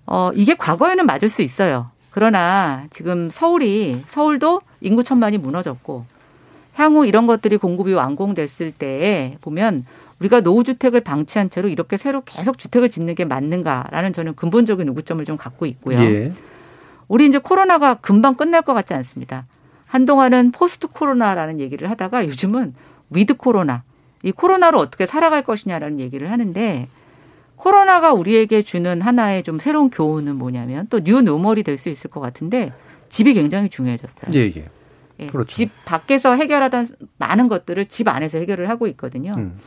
[0.06, 1.92] 어, 이게 과거에는 맞을 수 있어요.
[2.10, 6.19] 그러나 지금 서울이 서울도 인구 천만이 무너졌고
[6.80, 9.86] 향후 이런 것들이 공급이 완공됐을 때 보면
[10.20, 15.36] 우리가 노후주택을 방치한 채로 이렇게 새로 계속 주택을 짓는 게 맞는가라는 저는 근본적인 의구점을 좀
[15.38, 16.00] 갖고 있고요.
[16.00, 16.32] 예.
[17.10, 19.46] 우리 이제 코로나가 금방 끝날 것 같지 않습니다.
[19.88, 22.74] 한동안은 post 코로나라는 얘기를 하다가 요즘은
[23.10, 23.84] with 코로나,
[24.24, 26.88] 이 코로나로 어떻게 살아갈 것이냐라는 얘기를 하는데
[27.56, 32.20] 코로나가 우리에게 주는 하나의 좀 새로운 교훈은 뭐냐면 또 new normal이 될 수 있을 것
[32.22, 32.72] 같은데
[33.10, 34.32] 집이 굉장히 중요해졌어요.
[34.36, 34.70] 예, 예.
[35.20, 35.48] 예 그렇죠.
[35.48, 39.34] 집 밖에서 해결하던 많은 것들을 집 안에서 해결을 하고 있거든요.
[39.38, 39.60] 음.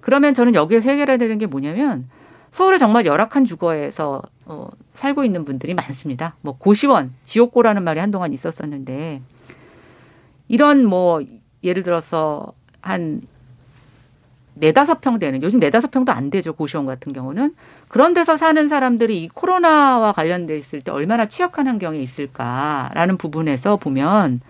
[0.00, 2.08] 그러면 저는 여기에서 해결해야 되는 게 뭐냐면
[2.50, 6.34] 서울에 정말 열악한 주거에서 어, 살고 있는 분들이 많습니다.
[6.40, 9.22] 뭐 고시원, 지옥고라는 말이 한동안 있었었는데
[10.48, 11.22] 이런 뭐
[11.62, 13.20] 예를 들어서 한
[14.54, 17.54] 네다섯 평 되는 요즘 네다섯 평도 안 되죠 고시원 같은 경우는
[17.88, 24.40] 그런 데서 사는 사람들이 이 코로나와 관련돼 있을 때 얼마나 취약한 환경에 있을까라는 부분에서 보면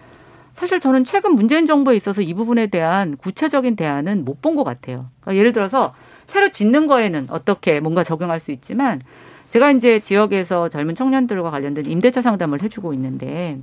[0.61, 5.07] 사실 저는 최근 문재인 정부에 있어서 이 부분에 대한 구체적인 대안은 못 본 것 같아요.
[5.21, 5.95] 그러니까 예를 들어서
[6.27, 9.01] 새로 짓는 거에는 어떻게 뭔가 적용할 수 있지만
[9.49, 13.59] 제가 이제 지역에서 젊은 청년들과 관련된 임대차 상담을 해주고 있는데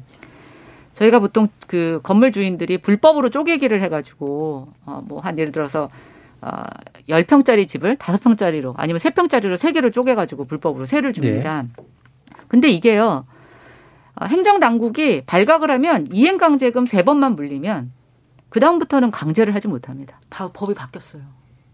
[0.94, 5.90] 저희가 보통 그 건물 주인들이 불법으로 쪼개기를 해가지고 어뭐 한 예를 들어서
[6.42, 6.64] 어
[7.10, 11.62] 10평짜리 집을 5평짜리로 아니면 3평짜리로 3개를 쪼개가지고 불법으로 세를 줍니다.
[11.62, 11.84] 네.
[12.48, 13.26] 근데 이게요.
[14.20, 17.92] 어, 행정 당국이 발각을 하면 이행 강제금 세 번만 물리면
[18.50, 20.20] 그 다음부터는 강제를 하지 못합니다.
[20.30, 21.22] 다 법이 바뀌었어요.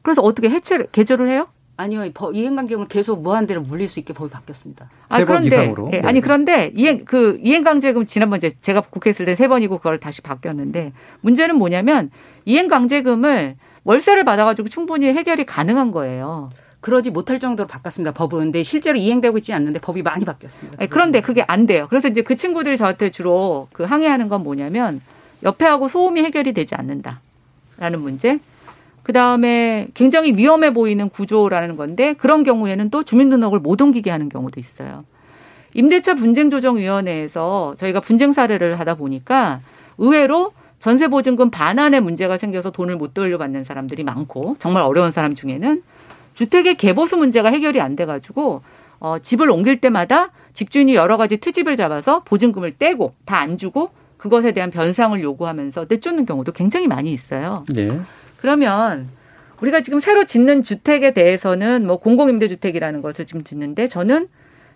[0.01, 1.47] 그래서 어떻게 해체를 개조를 해요?
[1.75, 4.89] 아니요, 이행강제금을 계속 무한대로 물릴 수 있게 법이 바뀌었습니다.
[5.09, 5.89] 아 그런데 이상으로.
[5.93, 6.07] 예, 네.
[6.07, 10.21] 아니 그런데 이행 그 이행강제금 지난번 에 제가 국회 있을 때 세 번이고 그걸 다시
[10.21, 12.11] 바뀌었는데 문제는 뭐냐면
[12.45, 16.49] 이행강제금을 월세를 받아가지고 충분히 해결이 가능한 거예요.
[16.83, 18.11] 그러지 못할 정도로 바꿨습니다.
[18.11, 18.39] 법은.
[18.39, 20.77] 근데 실제로 이행되고 있지 않는데 법이 많이 바뀌었습니다.
[20.79, 21.87] 아니, 그런데 그게 안 돼요.
[21.89, 25.01] 그래서 이제 그 친구들이 저한테 주로 그 항의하는 건 뭐냐면
[25.43, 28.39] 옆에 하고 소음이 해결이 되지 않는다라는 문제.
[29.01, 34.59] 그 다음에 굉장히 위험해 보이는 구조라는 건데 그런 경우에는 또 주민등록을 못 옮기게 하는 경우도
[34.59, 35.05] 있어요.
[35.73, 39.61] 임대차 분쟁조정위원회에서 저희가 분쟁 사례를 하다 보니까
[39.97, 45.81] 의외로 전세보증금 반환에 문제가 생겨서 돈을 못 돌려받는 사람들이 많고 정말 어려운 사람 중에는
[46.33, 48.61] 주택의 개보수 문제가 해결이 안 돼가지고
[48.99, 54.53] 어, 집을 옮길 때마다 집주인이 여러 가지 트집을 잡아서 보증금을 떼고 다 안 주고 그것에
[54.53, 57.65] 대한 변상을 요구하면서 내쫓는 경우도 굉장히 많이 있어요.
[57.73, 57.99] 네.
[58.37, 59.09] 그러면
[59.59, 64.27] 우리가 지금 새로 짓는 주택에 대해서는 뭐 공공임대주택이라는 것을 지금 짓는데 저는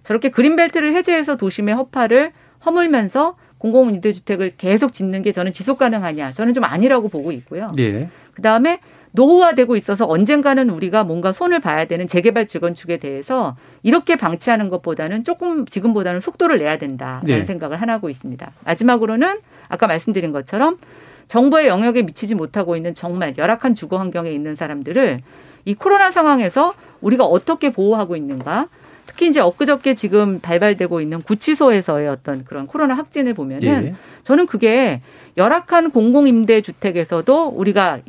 [0.03, 2.31] 저렇게 그린벨트를 해제해서 도심의 허파를
[2.65, 6.33] 허물면서 공공임대주택을 계속 짓는 게 저는 지속 가능하냐?
[6.33, 7.71] 저는 좀 아니라고 보고 있고요.
[7.79, 8.09] 예.
[8.33, 8.79] 그 다음에
[9.17, 15.65] 노후화되고 있어서 언젠가는 우리가 뭔가 손을 봐야 되는 재개발 재건축에 대해서 이렇게 방치하는 것보다는 조금
[15.65, 17.45] 지금보다는 속도를 내야 된다라는 네.
[17.45, 18.51] 생각을 하나 하고 있습니다.
[18.63, 19.39] 마지막으로는
[19.69, 20.77] 아까 말씀드린 것처럼
[21.27, 25.21] 정부의 영역에 미치지 못하고 있는 정말 열악한 주거 환경에 있는 사람들을
[25.65, 28.67] 이 코로나 상황에서 우리가 어떻게 보호하고 있는가
[29.07, 33.95] 특히 이제 엊그저께 지금 발발되고 있는 구치소에서의 어떤 그런 코로나 확진을 보면은 예.
[34.23, 35.01] 저는 그게
[35.37, 37.99] 열악한 공공임대 주택에서도 우리가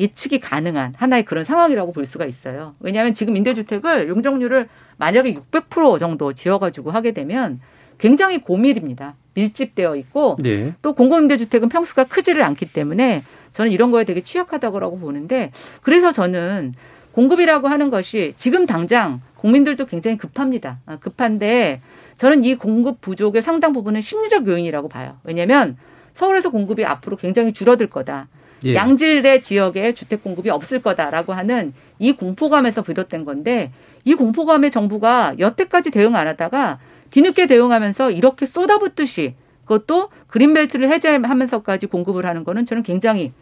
[0.00, 2.74] 예측이 가능한 하나의 그런 상황이라고 볼 수가 있어요.
[2.80, 7.60] 왜냐하면 지금 임대주택을 용적률을 만약에 600% 정도 지어가지고 하게 되면
[7.98, 9.14] 굉장히 고밀입니다.
[9.34, 10.74] 밀집되어 있고 네.
[10.82, 13.22] 또 공공임대주택은 평수가 크지를 않기 때문에
[13.52, 16.74] 저는 이런 거에 되게 취약하다고 보는데 그래서 저는
[17.12, 20.78] 공급이라고 하는 것이 지금 당장 국민들도 굉장히 급합니다.
[20.86, 21.80] 아, 급한데
[22.16, 25.18] 저는 이 공급 부족의 상당 부분은 심리적 요인이라고 봐요.
[25.24, 25.76] 왜냐하면
[26.14, 28.28] 서울에서 공급이 앞으로 굉장히 줄어들 거다.
[28.64, 28.74] 예.
[28.74, 33.72] 양질의 지역에 주택 공급이 없을 거다라고 하는 이 공포감에서 비롯된 건데
[34.04, 36.78] 이 공포감에 정부가 여태까지 대응 안 하다가
[37.10, 39.34] 뒤늦게 대응하면서 이렇게 쏟아붓듯이
[39.64, 43.32] 그것도 그린벨트를 해제하면서까지 공급을 하는 거는 저는 굉장히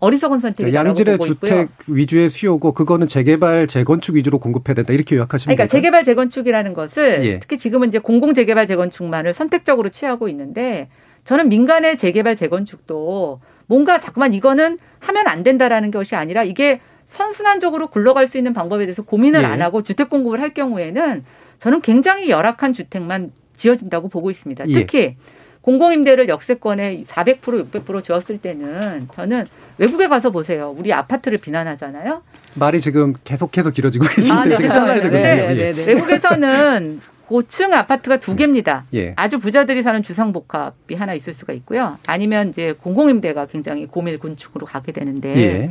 [0.00, 1.96] 어리석은 선택이라고 그러니까 양질의 주택 있고요.
[1.96, 7.40] 위주의 수요고 그거는 재개발 재건축 위주로 공급해야 된다 이렇게 요약하시면 그러니까 재개발 재건축이라는 것을 예.
[7.40, 10.88] 특히 지금은 이제 공공 재개발 재건축만을 선택적으로 취하고 있는데
[11.24, 18.26] 저는 민간의 재개발 재건축도 뭔가 자꾸만 이거는 하면 안 된다라는 것이 아니라 이게 선순환적으로 굴러갈
[18.26, 19.44] 수 있는 방법에 대해서 고민을 예.
[19.44, 21.24] 안 하고 주택 공급을 할 경우에는
[21.58, 24.68] 저는 굉장히 열악한 주택만 지어진다고 보고 있습니다.
[24.68, 24.74] 예.
[24.74, 25.16] 특히
[25.64, 29.46] 공공임대를 역세권에 400% 600% 지었을 때는 저는
[29.78, 30.74] 외국에 가서 보세요.
[30.76, 32.22] 우리 아파트를 비난하잖아요.
[32.54, 34.56] 말이 지금 계속해서 길어지고 계신데 아, 네.
[34.56, 35.22] 좀 잘라야 되거든요.
[35.22, 35.92] 네, 네, 네.
[35.94, 38.84] 외국에서는 고층 아파트가 두 개입니다.
[38.94, 39.14] 예.
[39.16, 41.98] 아주 부자들이 사는 주상복합이 하나 있을 수가 있고요.
[42.06, 45.70] 아니면 이제 공공임대가 굉장히 고밀 건축으로 가게 되는데 예.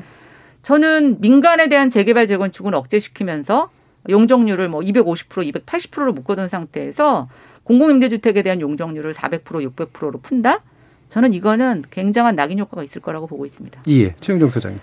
[0.64, 3.70] 저는 민간에 대한 재개발 재건축은 억제시키면서
[4.10, 7.30] 용적률을 뭐 250%, 280%로 묶어둔 상태에서
[7.64, 10.62] 공공임대주택에 대한 용적률을 400%, 600%로 푼다?
[11.10, 13.84] 저는 이거는 굉장한 낙인 효과가 있을 거라고 보고 있습니다.
[13.90, 14.80] 예, 최영정 소장님.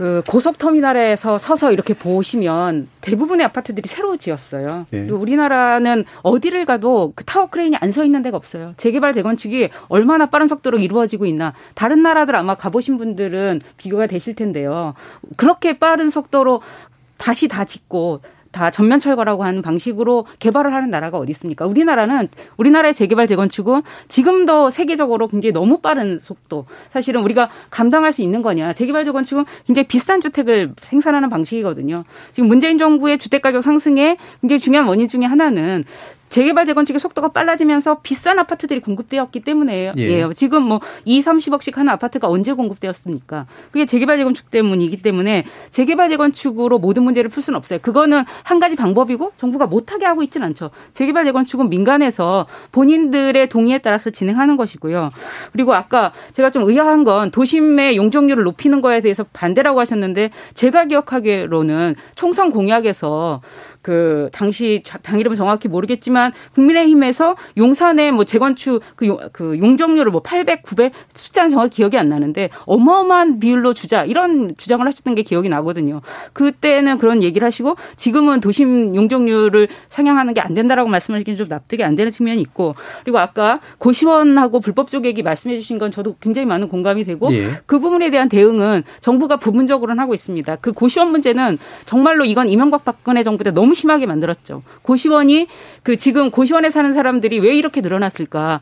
[0.00, 4.86] 그 고속터미널에서 서서 이렇게 보시면 대부분의 아파트들이 새로 지었어요.
[4.90, 5.00] 네.
[5.02, 8.72] 그리고 우리나라는 어디를 가도 그 타워 크레인이 안 서 있는 데가 없어요.
[8.78, 11.52] 재개발 재건축이 얼마나 빠른 속도로 이루어지고 있나.
[11.74, 14.94] 다른 나라들 아마 가보신 분들은 비교가 되실 텐데요.
[15.36, 16.62] 그렇게 빠른 속도로
[17.18, 18.20] 다시 다 짓고
[18.52, 21.66] 다 전면 철거라고 하는 방식으로 개발을 하는 나라가 어디 있습니까?
[21.66, 26.66] 우리나라는 우리나라의 재개발 재건축은 지금도 세계적으로 굉장히 너무 빠른 속도.
[26.92, 28.72] 사실은 우리가 감당할 수 있는 거냐?
[28.72, 31.96] 재개발 재건축은 굉장히 비싼 주택을 생산하는 방식이거든요.
[32.32, 35.84] 지금 문재인 정부의 주택 가격 상승에 굉장히 중요한 원인 중에 하나는
[36.30, 39.92] 재개발 재건축의 속도가 빨라지면서 비싼 아파트들이 공급되었기 때문에요.
[39.98, 40.28] 예.
[40.34, 43.46] 지금 뭐 2, 30억씩 하는 아파트가 언제 공급되었습니까?
[43.72, 47.80] 그게 재개발 재건축 때문이기 때문에 재개발 재건축으로 모든 문제를 풀 수는 없어요.
[47.82, 50.70] 그거는 한 가지 방법이고 정부가 못하게 하고 있지는 않죠.
[50.92, 55.10] 재개발 재건축은 민간에서 본인들의 동의에 따라서 진행하는 것이고요.
[55.52, 61.96] 그리고 아까 제가 좀 의아한 건 도심의 용적률을 높이는 거에 대해서 반대라고 하셨는데 제가 기억하기로는
[62.14, 63.40] 총선 공약에서
[63.82, 70.20] 그 당시 당 이름은 정확히 모르겠지만 국민의힘에서 용산의 뭐 재건축 그, 용, 그 용적률을 뭐
[70.20, 75.48] 800, 900 숫자는 정확히 기억이 안 나는데 어마어마한 비율로 주자 이런 주장을 하셨던 게 기억이
[75.48, 76.00] 나거든요.
[76.32, 81.94] 그때는 그런 얘기를 하시고 지금은 도심 용적률을 상향하는 게 안 된다라고 말씀하시기는 좀 납득이 안
[81.94, 82.74] 되는 측면이 있고
[83.04, 87.50] 그리고 아까 고시원하고 불법 조객이 말씀해 주신 건 저도 굉장히 많은 공감이 되고 예.
[87.66, 90.56] 그 부분에 대한 대응은 정부가 부분적으로는 하고 있습니다.
[90.56, 94.62] 그 고시원 문제는 정말로 이건 이명박 박근혜 정부 때 너무 너무 심하게 만들었죠.
[94.82, 95.46] 고시원이
[95.84, 98.60] 그 지금 고시원에 사는 사람들이 왜 이렇게 늘어났을까?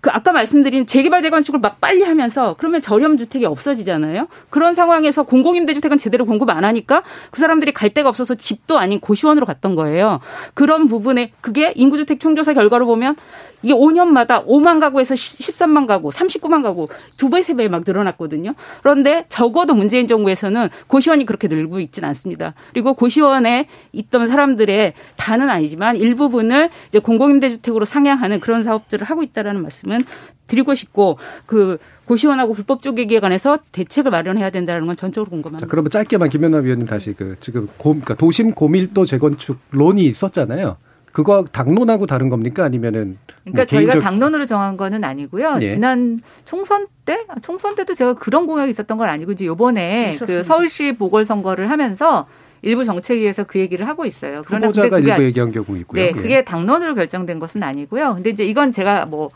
[0.00, 4.28] 그 아까 말씀드린 재개발 재건축을 막 빨리 하면서 그러면 저렴 주택이 없어지잖아요.
[4.48, 9.44] 그런 상황에서 공공임대주택은 제대로 공급 안 하니까 그 사람들이 갈 데가 없어서 집도 아닌 고시원으로
[9.46, 10.20] 갔던 거예요.
[10.54, 13.16] 그런 부분에 그게 인구주택 총조사 결과로 보면
[13.62, 16.88] 이게 5년마다 5만 가구에서 13만 가구, 39만 가구
[17.18, 18.54] 두 배, 세 배 막 늘어났거든요.
[18.82, 22.54] 그런데 적어도 문재인 정부에서는 고시원이 그렇게 늘고 있지는 않습니다.
[22.72, 29.89] 그리고 고시원에 있던 사람들의 다는 아니지만 일부분을 이제 공공임대주택으로 상향하는 그런 사업들을 하고 있다라는 말씀
[29.90, 30.00] 은
[30.46, 35.66] 드리고 싶고 그 고시원하고 불법 쪼개기에 관해서 대책을 마련해야 된다는 건 전적으로 궁금합니다.
[35.66, 40.76] 자, 그러면 짧게만 김연아 위원님 다시 그 지금 고, 그러니까 도심 고밀도 재건축론이 있었잖아요.
[41.12, 44.02] 그거 당론하고 다른 겁니까 아니면은 뭐 그러니까 뭐 저희가 개인적...
[44.02, 45.58] 당론으로 정한 거는 아니고요.
[45.60, 45.70] 예.
[45.70, 50.92] 지난 총선 때 총선 때도 제가 그런 공약이 있었던 건 아니고 이제 요번에 그 서울시
[50.92, 52.26] 보궐 선거를 하면서
[52.62, 54.42] 일부 정책위에서 그 얘기를 하고 있어요.
[54.46, 56.00] 그러나 후보자가 일부 얘기한 경우 있고요.
[56.00, 56.12] 네, 예.
[56.12, 58.14] 그게 당론으로 결정된 것은 아니고요.
[58.14, 59.30] 근데 이제 이건 제가 뭐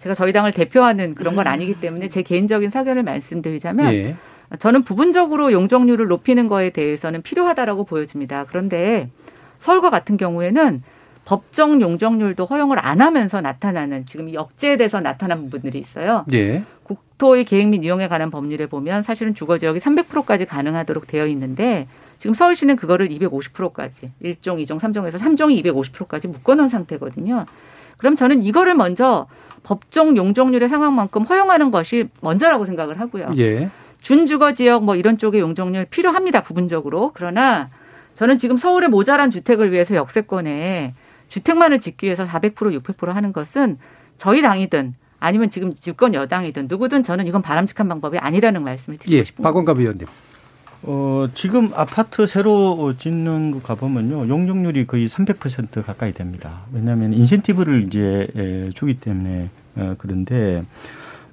[0.00, 4.16] 제가 저희 당을 대표하는 그런 건 아니기 때문에 제 개인적인 사견을 말씀드리자면 예.
[4.58, 8.46] 저는 부분적으로 용적률을 높이는 거에 대해서는 필요하다라고 보여집니다.
[8.48, 9.10] 그런데
[9.60, 10.82] 서울과 같은 경우에는
[11.26, 16.24] 법정 용적률도 허용을 안 하면서 나타나는 지금 역제돼서 나타난 부분들이 있어요.
[16.32, 16.64] 예.
[16.82, 21.86] 국토의 계획 및 이용에 관한 법률에 보면 사실은 주거 지역이 300%까지 가능하도록 되어 있는데
[22.16, 27.44] 지금 서울시는 그거를 250%까지 1종, 2종, 3종에서 3종이 250%까지 묶어놓은 상태거든요.
[28.00, 29.26] 그럼 저는 이거를 먼저
[29.62, 33.30] 법정 용적률의 상황만큼 허용하는 것이 먼저라고 생각을 하고요.
[33.36, 33.68] 예.
[34.00, 37.68] 준주거 지역 뭐 이런 쪽의 용적률 필요합니다 부분적으로 그러나
[38.14, 40.94] 저는 지금 서울의 모자란 주택을 위해서 역세권에
[41.28, 43.78] 주택만을 짓기 위해서 400% 600% 하는 것은
[44.16, 49.24] 저희 당이든 아니면 지금 집권 여당이든 누구든 저는 이건 바람직한 방법이 아니라는 말씀을 드리고 예,
[49.24, 49.46] 싶습니다.
[49.46, 50.06] 박원갑 의원님.
[50.82, 54.28] 어, 지금 아파트 새로 짓는 거 가보면요.
[54.28, 56.62] 용적률이 거의 300% 가까이 됩니다.
[56.72, 60.62] 왜냐하면 인센티브를 이제 주기 때문에 어, 그런데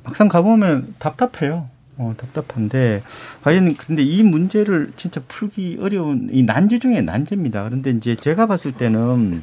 [0.03, 1.69] 막상 가보면 답답해요.
[1.99, 3.01] 어, 답답한데
[3.41, 7.63] 과연 근데 이 문제를 진짜 풀기 어려운 이 난제 중에 난제입니다.
[7.63, 9.41] 그런데 이제 제가 봤을 때는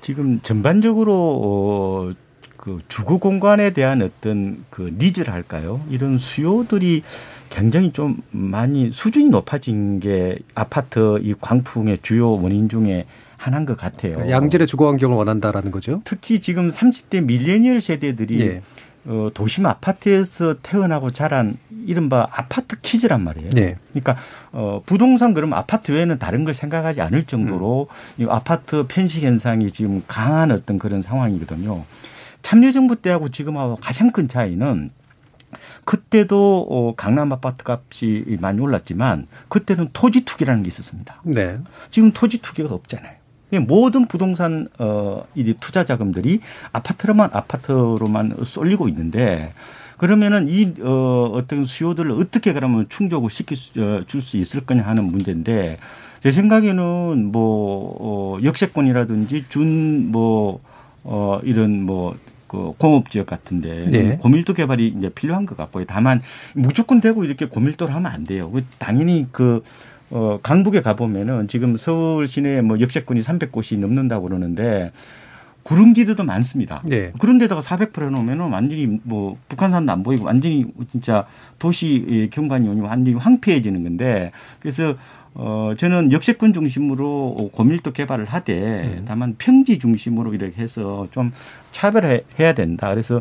[0.00, 2.12] 지금 전반적으로 어,
[2.56, 5.84] 그 주거 공간에 대한 어떤 그 needs랄까요?
[5.90, 7.02] 이런 수요들이
[7.54, 14.28] 굉장히 좀 많이 수준이 높아진 게 아파트 이 광풍의 주요 원인 중에 하나인 것 같아요.
[14.28, 16.00] 양질의 주거 환경을 원한다라는 거죠.
[16.04, 18.62] 특히 지금 30대 밀레니얼 세대들이 예.
[19.06, 23.50] 어, 도심 아파트에서 태어나고 자란 이른바 아파트 키즈란 말이에요.
[23.50, 23.76] 네.
[23.90, 24.16] 그러니까
[24.50, 27.86] 어, 부동산 그러면 아파트 외에는 다른 걸 생각하지 않을 정도로
[28.18, 28.22] 음.
[28.24, 31.84] 이 아파트 편식 현상이 지금 강한 어떤 그런 상황이거든요.
[32.42, 34.90] 참여정부 때하고 지금하고 가장 큰 차이는
[35.84, 41.20] 그때도 어, 강남 아파트 값이 많이 올랐지만 그때는 토지 투기라는 게 있었습니다.
[41.24, 41.58] 네.
[41.90, 43.14] 지금 토지 투기가 없잖아요.
[43.68, 46.40] 모든 부동산 어, 이 투자 자금들이
[46.72, 49.52] 아파트로만 아파트로만 쏠리고 있는데
[49.96, 55.04] 그러면은 이 어, 어떤 수요들을 어떻게 그러면 충족을 시킬 수, 어, 줄수 있을 거냐 하는
[55.04, 55.78] 문제인데
[56.20, 60.60] 제 생각에는 뭐 어, 역세권이라든지 준뭐
[61.04, 62.16] 어, 이런 뭐
[62.46, 64.16] 그 공업 지역 같은데 네.
[64.16, 65.84] 고밀도 개발이 이제 필요한 것 같고요.
[65.86, 66.22] 다만
[66.54, 68.50] 무조건 되고 이렇게 고밀도를 하면 안 돼요.
[68.50, 69.62] 그 당연히 그
[70.10, 74.92] 어, 강북에 가보면은 지금 서울 시내에 뭐 역세권이 300곳이 넘는다고 그러는데
[75.64, 76.82] 구릉지대도 많습니다.
[76.84, 77.10] 네.
[77.18, 81.24] 그런데다가 400% 해놓으면은 완전히 뭐 북한산도 안 보이고 완전히 진짜
[81.58, 84.30] 도시 경관이 완전히 황폐해지는 건데
[84.60, 84.94] 그래서
[85.34, 89.04] 어, 저는 역세권 중심으로 고밀도 개발을 하되 음.
[89.06, 91.32] 다만 평지 중심으로 이렇게 해서 좀
[91.72, 92.88] 차별해야 된다.
[92.90, 93.20] 그래서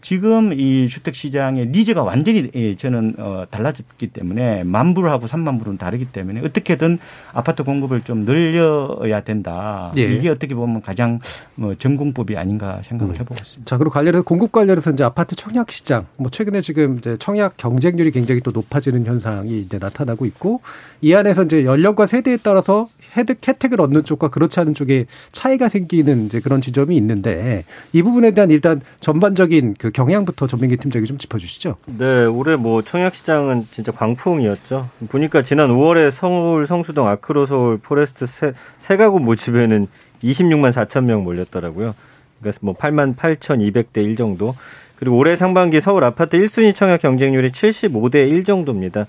[0.00, 6.06] 지금 이 주택 시장의 니즈가 완전히 예, 저는 어 달라졌기 때문에 만 불하고 삼만불은 다르기
[6.06, 6.98] 때문에 어떻게든
[7.32, 9.92] 아파트 공급을 좀 늘려야 된다.
[9.96, 10.02] 예.
[10.02, 11.20] 이게 어떻게 보면 가장
[11.56, 13.20] 뭐 정공법이 아닌가 생각을 음.
[13.20, 13.68] 해보고 있습니다.
[13.68, 18.10] 자, 그리고 관련해서 공급 관련해서 이제 아파트 청약 시장 뭐 최근에 지금 이제 청약 경쟁률이
[18.10, 20.60] 굉장히 또 높아지는 현상이 이제 나타나고 있고
[21.00, 26.26] 이 안에서 이제 연령과 세대에 따라서 혜택, 혜택을 얻는 쪽과 그렇지 않은 쪽에 차이가 생기는
[26.26, 31.76] 이제 그런 지점이 있는데 이 부분에 대한 일단 전반적인 그 경향부터 전민기 팀장이 좀 짚어주시죠.
[31.98, 34.88] 네, 올해 뭐 청약 시장은 진짜 광풍이었죠.
[35.08, 39.86] 보니까 지난 5월에 서울 성수동 아크로 서울 포레스트 세, 세 가구 모집에는
[40.22, 41.94] 26만 4천 명 몰렸더라고요.
[42.40, 44.54] 그래서 뭐 8만 8,200대 1 정도.
[44.96, 49.06] 그리고 올해 상반기 서울 아파트 1순위 청약 경쟁률이 75대 1 정도입니다.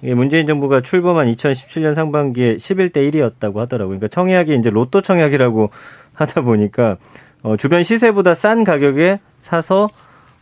[0.00, 3.98] 문재인 정부가 출범한 2017년 상반기에 11대 1이었다고 하더라고요.
[3.98, 5.70] 그러니까 청약이 이제 로또 청약이라고
[6.14, 6.96] 하다 보니까
[7.42, 9.88] 어, 주변 시세보다 싼 가격에 사서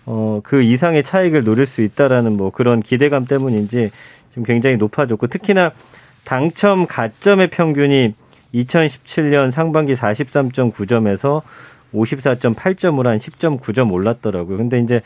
[0.06, 3.90] 어, 그 이상의 차익을 노릴 수 있다라는 뭐 그런 기대감 때문인지
[4.34, 5.72] 좀 굉장히 높아졌고 특히나
[6.24, 8.14] 당첨 가점의 평균이
[8.54, 11.42] 2017년 상반기 43.9점에서
[11.94, 14.56] 54.8점으로 한 10.9점 올랐더라고요.
[14.56, 15.00] 근데 이제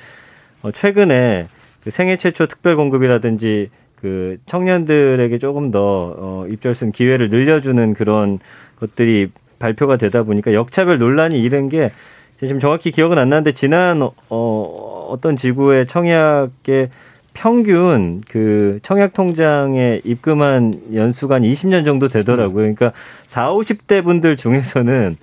[0.63, 1.49] 어, 최근에
[1.83, 3.71] 그 생애 최초 특별 공급이라든지
[4.01, 8.39] 그 청년들에게 조금 더 어, 입절승 기회를 늘려주는 그런
[8.79, 9.29] 것들이
[9.59, 11.91] 발표가 되다 보니까 역차별 논란이 이른 게
[12.39, 16.89] 지금 정확히 기억은 안 나는데 지난 어, 어떤 지구의 청약의
[17.35, 22.55] 평균 그 청약 통장에 입금한 연수가 한 20년 정도 되더라고요.
[22.55, 22.93] 그러니까
[23.27, 25.17] 4, 50대 분들 중에서는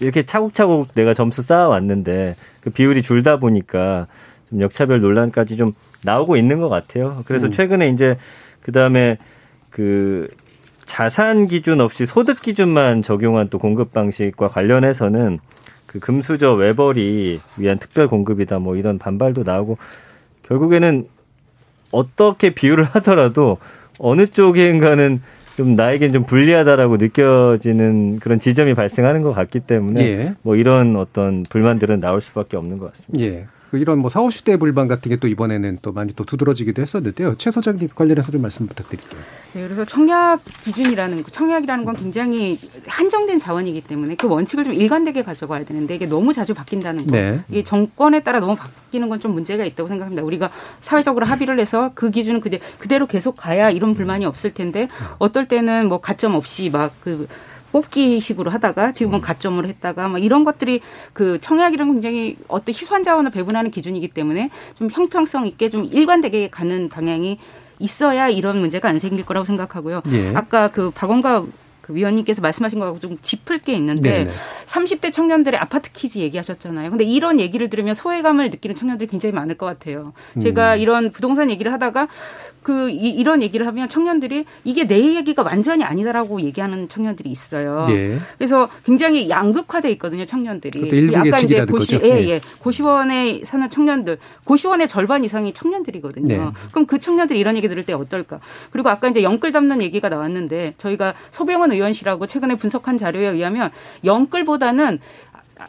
[0.00, 4.06] 이렇게 차곡차곡 내가 점수 쌓아왔는데 그 비율이 줄다 보니까
[4.50, 5.72] 좀 역차별 논란까지 좀
[6.02, 7.22] 나오고 있는 것 같아요.
[7.26, 7.52] 그래서 음.
[7.52, 8.16] 최근에 이제
[8.62, 9.18] 그 다음에
[9.70, 10.28] 그
[10.84, 15.38] 자산 기준 없이 소득 기준만 적용한 또 공급 방식과 관련해서는
[15.86, 19.78] 그 금수저 외벌이 위한 특별 공급이다 뭐 이런 반발도 나오고
[20.44, 21.06] 결국에는
[21.92, 23.58] 어떻게 비율을 하더라도
[23.98, 25.20] 어느 쪽인가는
[25.56, 30.34] 좀 나에겐 좀 불리하다라고 느껴지는 그런 지점이 발생하는 것 같기 때문에 예.
[30.42, 33.24] 뭐 이런 어떤 불만들은 나올 수밖에 없는 것 같습니다.
[33.24, 33.46] 예.
[33.70, 37.34] 그 이런 뭐 40, 50대 불만 같은 게 또 이번에는 또 많이 또 두드러지기도 했었는데요.
[37.38, 39.20] 최 소장님 관련해서 좀 말씀 부탁드릴게요.
[39.54, 45.64] 네, 그래서 청약 기준이라는 청약이라는 건 굉장히 한정된 자원이기 때문에 그 원칙을 좀 일관되게 가져가야
[45.64, 47.12] 되는데 이게 너무 자주 바뀐다는 거.
[47.12, 47.40] 네.
[47.48, 50.22] 이게 정권에 따라 너무 바뀌는 건 좀 문제가 있다고 생각합니다.
[50.22, 50.50] 우리가
[50.80, 54.88] 사회적으로 합의를 해서 그 기준은 그대, 그대로 계속 가야 이런 불만이 없을 텐데
[55.18, 57.26] 어떨 때는 뭐 가점 없이 막그
[57.72, 59.20] 뽑기식으로 하다가 지금은 음.
[59.20, 60.80] 가점으로 했다가 막 이런 것들이
[61.12, 66.88] 그 청약이랑 굉장히 어떤 희소한 자원을 배분하는 기준이기 때문에 좀 형평성 있게 좀 일관되게 가는
[66.88, 67.38] 방향이
[67.78, 70.02] 있어야 이런 문제가 안 생길 거라고 생각하고요.
[70.10, 70.32] 예.
[70.34, 71.44] 아까 그 박원갑
[71.88, 74.30] 그 위원님께서 말씀하신 거하고 좀 짚을 게 있는데 네네.
[74.66, 76.90] 30대 청년들의 아파트 kids 얘기하셨잖아요.
[76.90, 80.12] 근데 이런 얘기를 들으면 소외감을 느끼는 청년들이 굉장히 많을 것 같아요.
[80.38, 80.80] 제가 음.
[80.80, 82.08] 이런 부동산 얘기를 하다가
[82.68, 87.86] 그 이, 런 얘기를 하면 청년들이 이게 내 얘기가 완전히 아니다라고 얘기하는 청년들이 있어요.
[87.88, 88.18] 예.
[88.36, 91.16] 그래서 굉장히 양극화돼 있거든요, 청년들이.
[91.16, 92.40] 아까 이제 고시 예, 예, 예.
[92.58, 96.26] 고시원에 사는 청년들, 고시원의 절반 이상이 청년들이거든요.
[96.26, 96.50] 네.
[96.70, 98.38] 그럼 그 청년들이 이런 얘기 들을 때 어떨까?
[98.70, 103.70] 그리고 아까 이제 영끌 담는 얘기가 나왔는데 저희가 소병원 의원실하고 최근에 분석한 자료에 의하면
[104.04, 104.98] 영끌보다는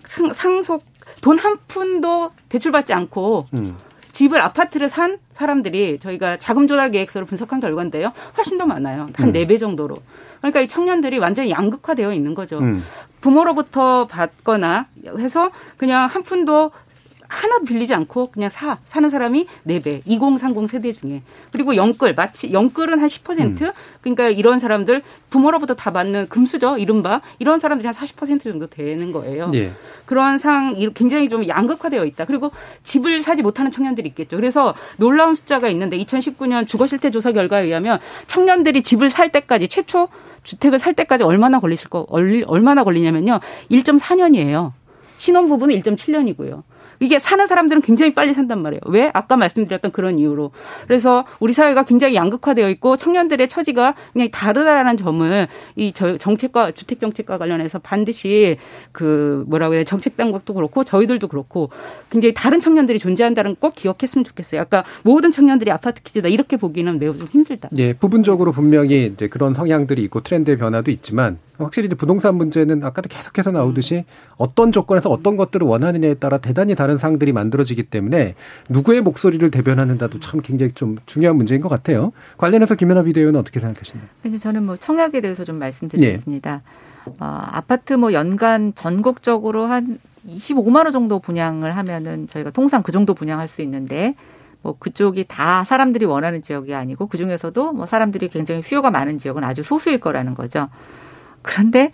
[0.04, 0.84] 상속
[1.22, 3.78] 돈 한 푼도 대출받지 않고 음.
[4.12, 8.12] 집을 아파트를 산 사람들이 저희가 자금 조달 계획서를 분석한 결과인데요.
[8.38, 9.08] 훨씬 더 많아요.
[9.16, 10.00] 한 네 배 정도로.
[10.40, 12.60] 그러니까 이 청년들이 완전히 양극화되어 있는 거죠.
[12.60, 12.84] 음.
[13.22, 14.88] 부모로부터 받거나
[15.18, 16.72] 해서 그냥 한 푼도
[17.30, 21.22] 하나도 빌리지 않고 그냥 사 사는 사람이 4배 2030 세대 중에
[21.52, 23.72] 그리고 영끌 마치 영끌은 한10% 음.
[24.02, 29.52] 그러니까 이런 사람들 부모로부터 다 받는 금수저 이른바 이런 사람들이 한 40% 정도 되는 거예요.
[29.54, 29.72] 예.
[30.06, 32.26] 그런 상 굉장히 좀 양극화되어 있다.
[32.26, 32.52] 그리고
[32.84, 34.36] 집을 사지 못하는 청년들이 있겠죠.
[34.36, 40.10] 그래서 놀라운 숫자가 있는데 2019년 주거 실태 조사 결과에 의하면 청년들이 집을 살 때까지 최초
[40.44, 43.40] 주택을 살 때까지 얼마나 걸리실 거 얼마나 걸리냐면요.
[43.70, 44.72] 1.4년이에요.
[45.18, 46.64] 신혼부부는 1.7년이고요.
[47.00, 48.82] 이게 사는 사람들은 굉장히 빨리 산단 말이에요.
[48.88, 49.10] 왜?
[49.14, 50.52] 아까 말씀드렸던 그런 이유로.
[50.88, 57.38] 그래서 우리 사회가 굉장히 양극화되어 있고 청년들의 처지가 그냥 다르다라는 점을 이 정책과 주택 정책과
[57.38, 58.58] 관련해서 반드시
[58.92, 61.70] 그 뭐라고 해야 정책 당국도 그렇고 저희들도 그렇고
[62.10, 64.62] 굉장히 다른 청년들이 존재한다는 꼭 기억했으면 좋겠어요.
[64.62, 67.70] 아까 모든 청년들이 아파트 키즈다 이렇게 보기는 매우 좀 힘들다.
[67.78, 73.10] 예, 부분적으로 분명히 이제 그런 성향들이 있고 트렌드의 변화도 있지만 확실히 이제 부동산 문제는 아까도
[73.10, 74.06] 계속해서 나오듯이
[74.38, 78.36] 어떤 조건에서 어떤 것들을 원하느냐에 따라 대단히 다른 상들이 만들어지기 때문에
[78.70, 82.12] 누구의 목소리를 대변하는가도 참 굉장히 좀 중요한 문제인 것 같아요.
[82.38, 84.08] 관련해서 김연아 비대위원은 어떻게 생각하시나요?
[84.40, 86.54] 저는 뭐 청약에 대해서 좀 말씀드리겠습니다.
[86.54, 86.90] 예.
[87.20, 93.14] 어, 아파트 뭐 연간 전국적으로 한 25만 원 정도 분양을 하면은 저희가 통상 그 정도
[93.14, 94.16] 분양할 수 있는데
[94.62, 99.44] 뭐 그쪽이 다 사람들이 원하는 지역이 아니고 그 중에서도 뭐 사람들이 굉장히 수요가 많은 지역은
[99.44, 100.70] 아주 소수일 거라는 거죠.
[101.42, 101.92] 그런데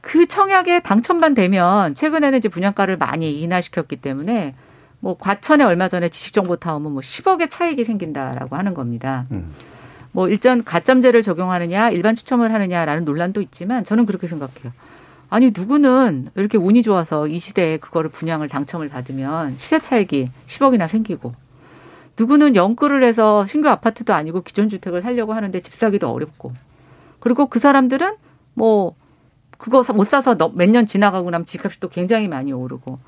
[0.00, 4.54] 그 청약에 당첨만 되면 최근에는 이제 분양가를 많이 인하시켰기 때문에
[5.00, 9.26] 뭐 과천에 얼마 전에 지식정보타운은 뭐 10억의 차익이 생긴다라고 하는 겁니다.
[9.32, 9.50] 음.
[10.12, 14.72] 뭐 일전 가점제를 적용하느냐 일반 추첨을 하느냐라는 논란도 있지만 저는 그렇게 생각해요.
[15.30, 21.34] 아니 누구는 이렇게 운이 좋아서 이 시대에 그거를 분양을 당첨을 받으면 시세 차익이 10억이나 생기고
[22.16, 26.52] 누구는 연끌을 해서 신규 아파트도 아니고 기존 주택을 살려고 하는데 집 사기도 어렵고
[27.18, 28.14] 그리고 그 사람들은
[28.54, 28.94] 뭐
[29.58, 32.98] 그거 못 사서 몇 년 지나가고 나면 집값이 또 굉장히 많이 오르고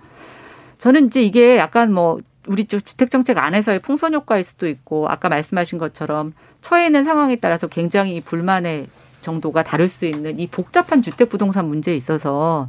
[0.78, 5.28] 저는 이제 이게 약간 뭐 우리 쪽 주택 정책 안에서의 풍선 효과일 수도 있고 아까
[5.28, 8.86] 말씀하신 것처럼 처해 있는 상황에 따라서 굉장히 불만의
[9.22, 12.68] 정도가 다를 수 있는 이 복잡한 주택 부동산 문제에 있어서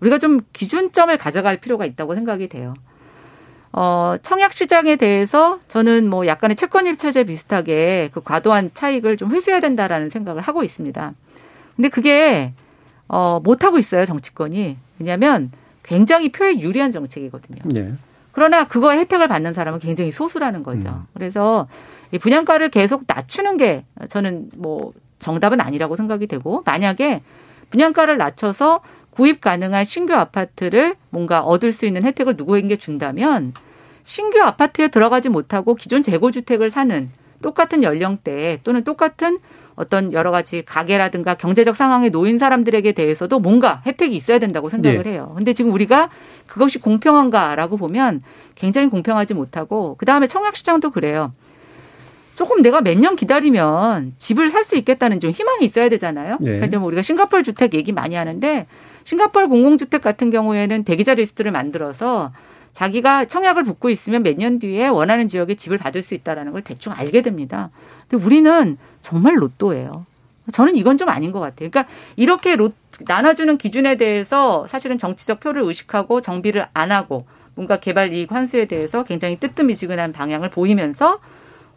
[0.00, 2.74] 우리가 좀 기준점을 가져갈 필요가 있다고 생각이 돼요.
[3.72, 9.60] 어, 청약 시장에 대해서 저는 뭐 약간의 채권 일체제 비슷하게 그 과도한 차익을 좀 회수해야
[9.60, 11.14] 된다라는 생각을 하고 있습니다.
[11.80, 12.52] 근데 그게
[13.08, 14.76] 어, 못 하고 있어요 정치권이.
[14.98, 15.50] 왜냐하면
[15.82, 17.62] 굉장히 표에 유리한 정책이거든요.
[17.64, 17.94] 네.
[18.32, 20.90] 그러나 그거에 혜택을 받는 사람은 굉장히 소수라는 거죠.
[20.90, 21.06] 음.
[21.14, 21.68] 그래서
[22.12, 27.22] 이 분양가를 계속 낮추는 게 저는 뭐 정답은 아니라고 생각이 되고 만약에
[27.70, 33.54] 분양가를 낮춰서 구입 가능한 신규 아파트를 뭔가 얻을 수 있는 혜택을 누구에게 준다면
[34.04, 37.10] 신규 아파트에 들어가지 못하고 기존 재고주택을 사는
[37.40, 39.38] 똑같은 연령대 또는 똑같은
[39.80, 45.12] 어떤 여러 가지 가계라든가 경제적 상황에 놓인 사람들에게 대해서도 뭔가 혜택이 있어야 된다고 생각을 네.
[45.12, 45.32] 해요.
[45.36, 46.10] 근데 지금 우리가
[46.46, 48.22] 그것이 공평한가라고 보면
[48.56, 51.32] 굉장히 공평하지 못하고 그다음에 청약 시장도 그래요.
[52.36, 56.36] 조금 내가 몇 년 기다리면 집을 살 수 있겠다는 좀 희망이 있어야 되잖아요.
[56.40, 56.56] 네.
[56.56, 58.66] 그러니까 뭐 우리가 싱가폴 주택 얘기 많이 하는데
[59.04, 62.32] 싱가폴 공공주택 같은 경우에는 대기자 리스트를 만들어서
[62.72, 66.92] 자기가 청약을 붓고 있으면 몇 년 뒤에 원하는 지역에 집을 받을 수 있다라는 걸 대충
[66.92, 67.70] 알게 됩니다.
[68.08, 70.06] 근데 우리는 정말 로또예요.
[70.52, 71.70] 저는 이건 좀 아닌 것 같아요.
[71.70, 72.70] 그러니까 이렇게 로,
[73.06, 79.04] 나눠주는 기준에 대해서 사실은 정치적 표를 의식하고 정비를 안 하고 뭔가 개발 이익 환수에 대해서
[79.04, 81.18] 굉장히 뜨뜻미지근한 방향을 보이면서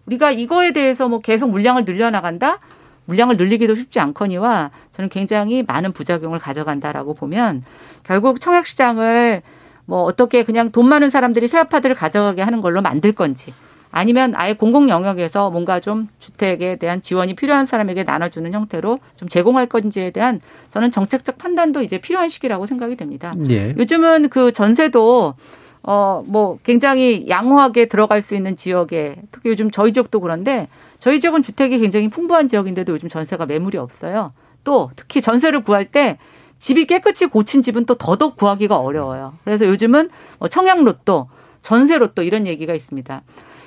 [0.06, 2.60] 우리가 이거에 대해서 뭐 계속 물량을 늘려나간다?
[3.06, 7.64] 물량을 늘리기도 쉽지 않거니와 저는 굉장히 많은 부작용을 가져간다라고 보면
[8.04, 9.42] 결국 청약시장을
[9.86, 13.54] 뭐 어떻게 그냥 돈 많은 사람들이 새 아파트를 가져가게 하는 걸로 만들 건지
[13.92, 19.68] 아니면 아예 공공 영역에서 뭔가 좀 주택에 대한 지원이 필요한 사람에게 나눠주는 형태로 좀 제공할
[19.68, 23.36] 건지에 대한 저는 정책적 판단도 이제 필요한 시기라고 생각이 됩니다.
[23.52, 23.76] 예.
[23.78, 25.36] 요즘은 그 전세도
[25.84, 30.70] 어 뭐 굉장히 양호하게 들어갈 수 있는 지역에 특히 요즘 저희 지역도 그런데
[31.00, 34.32] 저희 지역은 주택이 굉장히 풍부한 지역인데도 요즘 전세가 매물이 없어요.
[34.64, 36.18] 또 특히 전세를 구할 때
[36.64, 39.34] 집이 깨끗이 고친 집은 또 더더욱 구하기가 어려워요.
[39.44, 40.10] 그래서 요즘은
[40.40, 41.28] 뭐 청약 로또,
[41.62, 43.22] 전세 로또 이런 얘기가 있습니다.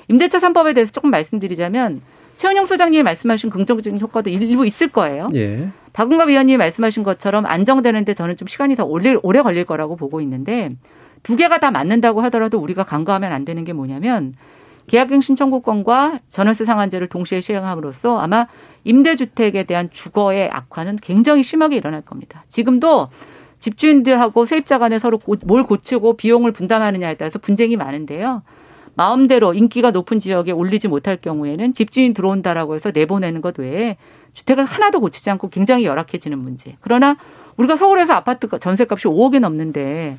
[0.08, 2.00] 임대차 3법에 대해서 조금 말씀드리자면
[2.38, 5.28] 최은영 소장님이 말씀하신 긍정적인 효과도 일부 있을 거예요.
[5.34, 5.68] 예.
[5.92, 10.74] 박은갑 위원님이 말씀하신 것처럼 안정되는데 저는 좀 시간이 더 오래, 오래 걸릴 거라고 보고 있는데
[11.22, 14.32] 두 개가 다 맞는다고 하더라도 우리가 간과하면 안 되는 게 뭐냐면
[14.86, 18.46] 계약갱 신 청구권과 전월세 상한제를 동시에 시행함으로써 아마
[18.84, 22.44] 임대주택에 대한 주거의 악화는 굉장히 심하게 일어날 겁니다.
[22.48, 23.08] 지금도
[23.58, 28.42] 집주인들하고 세입자 간에 서로 뭘 고치고 비용을 분담하느냐에 따라서 분쟁이 많은데요.
[28.94, 33.96] 마음대로 인기가 높은 지역에 올리지 못할 경우에는 집주인 들어온다라고 해서 내보내는 것 외에
[34.32, 36.76] 주택을 하나도 고치지 않고 굉장히 열악해지는 문제.
[36.80, 37.16] 그러나
[37.56, 40.16] 우리가 서울에서 아파트 전세값이 5억이 넘는데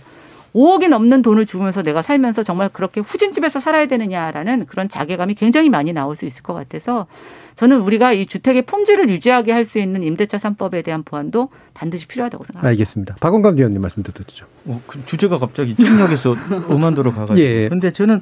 [0.56, 5.94] 5억이 넘는 돈을 주면서 내가 살면서 정말 그렇게 후진집에서 살아야 되느냐라는 그런 자괴감이 굉장히 많이
[5.94, 7.08] 나올 수 있을 것 같아서
[7.56, 12.44] 저는 우리가 이 주택의 품질을 유지하게 할 수 있는 임대차 3법에 대한 보완도 반드시 필요하다고
[12.46, 12.70] 생각합니다.
[12.70, 13.16] 알겠습니다.
[13.20, 14.46] 박원감 위원님 말씀 듣죠.
[14.66, 16.34] 어, 그 주제가 갑자기 청약에서
[16.72, 17.40] 음안도로 가가지고.
[17.40, 17.68] 예.
[17.68, 18.22] 근데 저는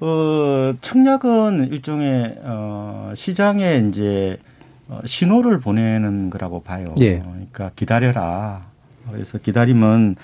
[0.00, 4.38] 어, 청약은 일종의 어, 시장에 이제
[4.88, 6.94] 어, 신호를 보내는 거라고 봐요.
[7.00, 7.18] 예.
[7.20, 8.66] 그러니까 기다려라.
[9.10, 10.14] 그래서 기다리면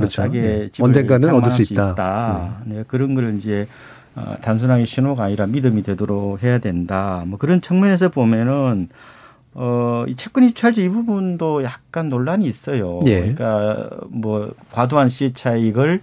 [0.00, 0.22] 그렇죠.
[0.22, 0.68] 자기 네.
[0.80, 1.92] 언젠가는 얻을 수 있다.
[1.92, 2.56] 있다.
[2.64, 2.76] 네.
[2.76, 2.84] 네.
[2.86, 3.66] 그런 걸 이제
[4.14, 7.24] 어, 단순하게 신호가 아니라 믿음이 되도록 해야 된다.
[7.26, 8.88] 뭐 그런 측면에서 보면은
[9.54, 13.00] 어, 이 채권 입찰제 이 부분도 약간 논란이 있어요.
[13.06, 13.20] 예.
[13.20, 16.00] 그러니까 뭐 과도한 시의 차익을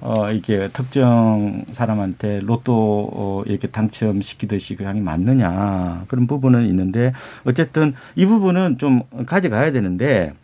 [0.00, 7.12] 어, 이게 특정 사람한테 로또 어, 이렇게 당첨시키듯이 그냥 맞느냐 그런 부분은 있는데
[7.44, 10.34] 어쨌든 이 부분은 좀 가져가야 되는데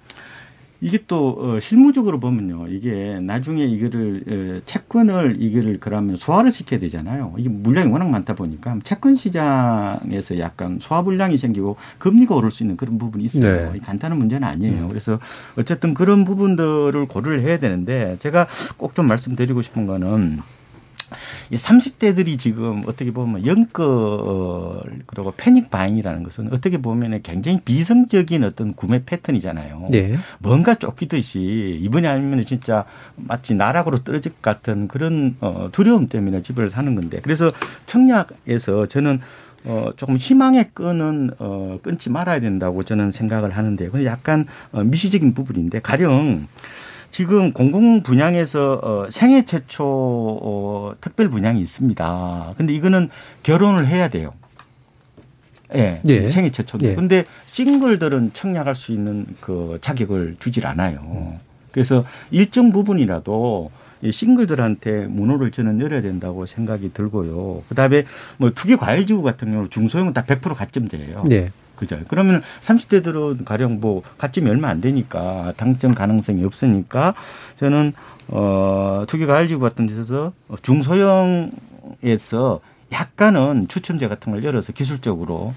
[0.84, 2.66] 이게 또 어, 실무적으로 보면요.
[2.68, 7.32] 이게 나중에 이거를 채권을 이거를 그러면 소화를 시켜야 되잖아요.
[7.38, 12.76] 이게 물량이 워낙 많다 보니까 채권 시장에서 약간 소화 불량이 생기고 금리가 오를 수 있는
[12.76, 13.72] 그런 부분이 있어요.
[13.72, 13.78] 네.
[13.78, 14.82] 간단한 문제는 아니에요.
[14.82, 14.88] 음.
[14.88, 15.18] 그래서
[15.58, 20.38] 어쨌든 그런 부분들을 고려를 해야 되는데 제가 꼭 좀 말씀드리고 싶은 거는
[21.50, 23.84] 이 30대들이 지금 어떻게 보면 연끌
[25.06, 29.86] 그리고 패닉 바잉이라는 것은 어떻게 보면 굉장히 비성적인 어떤 구매 패턴이잖아요.
[29.90, 30.16] 네.
[30.38, 32.84] 뭔가 쫓기듯이 이번에 아니면 진짜
[33.16, 37.48] 마치 나락으로 떨어질 것 같은 그런 어 두려움 때문에 집을 사는 건데 그래서
[37.86, 39.20] 청약에서 저는
[39.66, 45.32] 어, 조금 희망의 끈은, 어, 끊지 말아야 된다고 저는 생각을 하는데, 근데 약간, 어, 미시적인
[45.32, 46.46] 부분인데, 가령,
[47.14, 52.54] 지금 공공 분양에서 어, 생애 최초 어, 특별 분양이 있습니다.
[52.56, 53.08] 근데 이거는
[53.44, 54.32] 결혼을 해야 돼요.
[55.76, 56.26] 예, 예.
[56.26, 56.90] 생애 최초인데.
[56.90, 56.94] 예.
[56.96, 60.98] 근데 싱글들은 청약할 수 있는 그 자격을 주질 않아요.
[61.04, 61.38] 음.
[61.70, 63.70] 그래서 일정 부분이라도
[64.02, 67.62] 이 싱글들한테 문호를 저는 열어야 된다고 생각이 들고요.
[67.68, 68.06] 그다음에
[68.38, 71.26] 뭐 투기 과일지구 같은 경우 중소형은 다 100% 가점제예요.
[71.28, 71.52] 네.
[71.84, 72.00] 그죠.
[72.08, 77.14] 그러면 30대들은 가령 뭐 가점이 얼마 안 되니까 당첨 가능성이 없으니까
[77.56, 77.92] 저는
[78.28, 80.32] 어 투기 가을지구 같은 데서
[80.62, 82.60] 중소형에서
[82.92, 85.52] 약간은 추첨제 같은 걸 열어서 기술적으로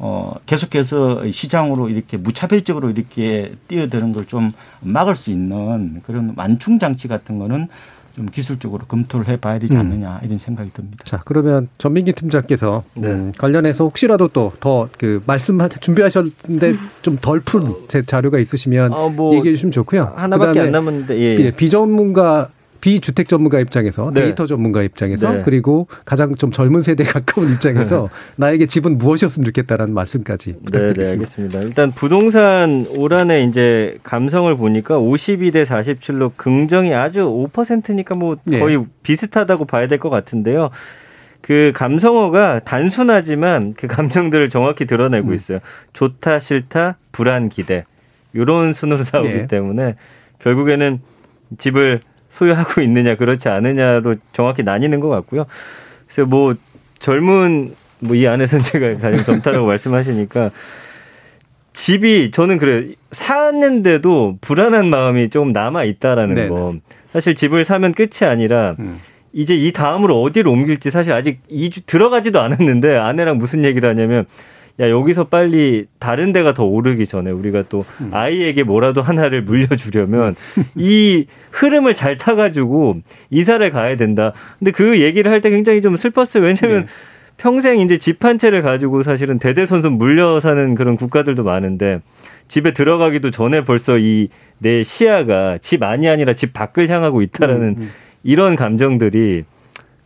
[0.00, 4.48] 어 계속해서 시장으로 이렇게 무차별적으로 이렇게 뛰어드는 걸 좀
[4.80, 7.68] 막을 수 있는 그런 완충 장치 같은 거는
[8.18, 9.78] 좀 기술적으로 검토를 해봐야 되지 음.
[9.78, 11.04] 않느냐 이런 생각이 듭니다.
[11.04, 13.06] 자 그러면 전민기 팀장께서 네.
[13.08, 19.54] 음, 관련해서 혹시라도 또 더 그 말씀 준비하셨는데 좀 덜푼제 자료가 있으시면 어, 뭐 얘기해
[19.54, 20.14] 주시면 좋고요.
[20.16, 21.36] 하나밖에 안 남았는데 예.
[21.38, 21.50] 예.
[21.52, 22.48] 비전문가
[22.80, 24.22] 비주택 전문가 입장에서 네.
[24.22, 25.42] 데이터 전문가 입장에서 네.
[25.44, 28.08] 그리고 가장 좀 젊은 세대에 가까운 입장에서 네.
[28.36, 31.04] 나에게 집은 무엇이었으면 좋겠다라는 말씀까지 네, 부탁드리겠습니다.
[31.04, 31.60] 네, 알겠습니다.
[31.62, 38.58] 일단 부동산 올한해 이제 감성을 보니까 52대 47로 긍정이 아주 5%니까 뭐 네.
[38.58, 40.70] 거의 비슷하다고 봐야 될 것 같은데요.
[41.40, 45.34] 그 감성어가 단순하지만 그 감정들을 정확히 드러내고 음.
[45.34, 45.58] 있어요.
[45.92, 47.84] 좋다, 싫다, 불안, 기대.
[48.36, 49.46] 요런 순으로 나오기 네.
[49.46, 49.96] 때문에
[50.40, 51.00] 결국에는
[51.58, 52.00] 집을
[52.38, 55.46] 소유하고 있느냐 그렇지 않느냐로 정확히 나뉘는 것 같고요.
[56.06, 56.54] 그래서 뭐
[56.98, 60.50] 젊은 뭐 이 안에서는 제가 가장 젊다라고 말씀하시니까
[61.72, 66.48] 집이 저는 그래 사는데도 불안한 마음이 좀 남아 있다라는 네네.
[66.48, 66.74] 거.
[67.12, 68.98] 사실 집을 사면 끝이 아니라 음.
[69.32, 74.26] 이제 이 다음으로 어디로 옮길지 사실 아직 이주 들어가지도 않았는데 아내랑 무슨 얘기를 하냐면
[74.80, 78.10] 야 여기서 빨리 다른 데가 더 오르기 전에 우리가 또 음.
[78.12, 80.34] 아이에게 뭐라도 하나를 물려주려면
[80.76, 82.98] 이 흐름을 잘 타가지고
[83.30, 84.32] 이사를 가야 된다.
[84.58, 86.44] 근데 그 얘기를 할 때 굉장히 좀 슬펐어요.
[86.44, 86.86] 왜냐면 네.
[87.36, 92.00] 평생 이제 집 한 채를 가지고 사실은 대대손손 물려 사는 그런 국가들도 많은데
[92.48, 94.28] 집에 들어가기도 전에 벌써 이
[94.60, 97.90] 내 시야가 집 안이 아니라 집 밖을 향하고 있다라는 음, 음.
[98.24, 99.44] 이런 감정들이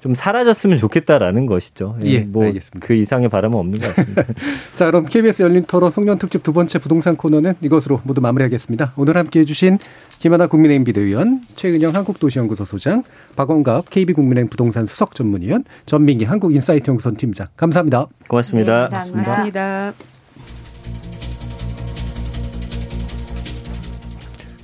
[0.02, 1.96] 좀 사라졌으면 좋겠다라는 것이죠.
[2.04, 2.84] 예, 뭐 알겠습니다.
[2.84, 4.24] 그 이상의 바람은 없는 것 같습니다.
[4.74, 8.94] 자, 그럼 KBS 열린 토론 송년 특집 두 번째 부동산 코너는 이것으로 모두 마무리하겠습니다.
[8.96, 9.78] 오늘 함께해 주신
[10.18, 13.04] 김하나 국민의힘 비대위원, 최은영 한국도시연구소 소장,
[13.36, 17.46] 박원갑 KB국민의힘 부동산 수석 전문위원, 전민기 한국인사이트 연구선 팀장.
[17.56, 18.06] 감사합니다.
[18.26, 18.88] 고맙습니다.
[18.88, 19.92] 네, 고맙습니다.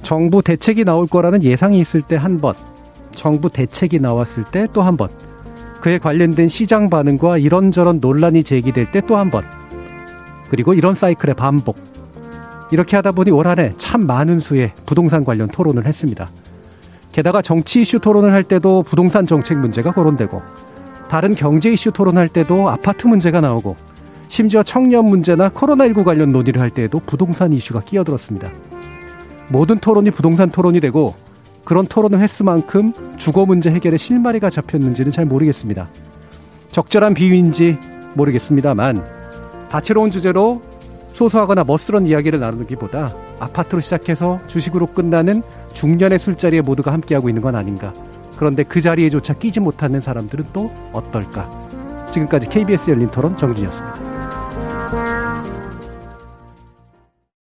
[0.03, 2.55] 정부 대책이 나올 거라는 예상이 있을 때 한 번,
[3.13, 5.09] 정부 대책이 나왔을 때 또 한 번,
[5.81, 9.45] 그에 관련된 시장 반응과 이런저런 논란이 제기될 때 또 한 번.
[10.51, 11.77] 그리고 이런 사이클의 반복.
[12.71, 16.31] 이렇게 하다 보니 올 한 해 참 많은 수의 부동산 관련 토론을 했습니다.
[17.13, 20.43] 게다가 정치 이슈 토론을 할 때도 부동산 정책 문제가 거론되고
[21.09, 23.77] 다른 경제 이슈 토론할 때도 아파트 문제가 나오고
[24.29, 28.51] 심지어 청년 문제나 코로나19 관련 논의를 할 때에도 부동산 이슈가 끼어들었습니다.
[29.49, 31.15] 모든 토론이 부동산 토론이 되고
[31.69, 35.87] 그런 토론을 횟수만큼 주거 문제 해결에 실마리가 잡혔는지는 잘 모르겠습니다.
[36.73, 37.77] 적절한 비유인지
[38.15, 39.05] 모르겠습니다만
[39.69, 40.63] 다채로운 주제로
[41.13, 45.43] 소소하거나 멋스런 이야기를 나누기보다 아파트로 시작해서 주식으로 끝나는
[45.75, 47.93] 중년의 술자리에 모두가 함께하고 있는 건 아닌가.
[48.39, 51.51] 그런데 그 자리에조차 끼지 못하는 사람들은 또 어떨까.
[52.13, 55.28] 지금까지 KBS 열린 토론 정준이었습니다.